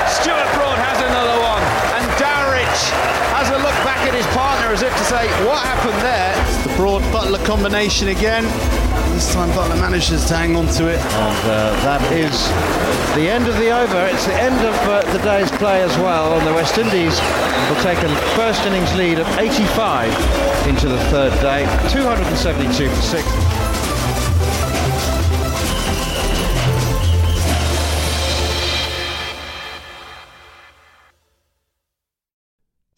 Stuart 0.07 0.51
Broad 0.55 0.79
has 0.79 0.99
another 1.01 1.39
one. 1.43 1.65
And 1.97 2.07
Dowrich 2.21 3.12
at 4.09 4.15
his 4.15 4.27
partner 4.29 4.69
as 4.73 4.83
if 4.83 4.93
to 4.97 5.05
say, 5.05 5.27
what 5.47 5.63
happened 5.63 6.01
there? 6.03 6.35
The 6.67 6.75
Broad 6.77 7.03
Buttler 7.15 7.45
combination 7.45 8.09
again. 8.09 8.45
This 9.15 9.33
time 9.33 9.51
Buttler 9.51 9.81
manages 9.81 10.25
to 10.27 10.37
hang 10.37 10.57
on 10.57 10.67
to 10.79 10.89
it. 10.89 10.99
And 10.99 11.43
uh, 11.49 11.73
that 11.85 12.01
is 12.13 12.33
the 13.15 13.29
end 13.29 13.49
of 13.49 13.57
the 13.57 13.71
over. 13.71 14.07
It's 14.07 14.27
the 14.27 14.35
end 14.35 14.59
of 14.65 14.75
uh, 14.89 15.03
the 15.13 15.19
day's 15.23 15.51
play 15.53 15.83
as 15.83 15.97
well. 15.99 16.39
And 16.39 16.47
the 16.47 16.55
West 16.55 16.79
Indies 16.79 17.21
will 17.69 17.83
take 17.83 17.99
a 17.99 18.09
first 18.35 18.65
innings 18.65 18.93
lead 18.95 19.19
of 19.19 19.29
85 19.39 20.09
into 20.69 20.89
the 20.89 20.99
third 21.11 21.33
day. 21.41 21.65
272 21.91 22.89
for 22.89 23.03
six. 23.03 23.27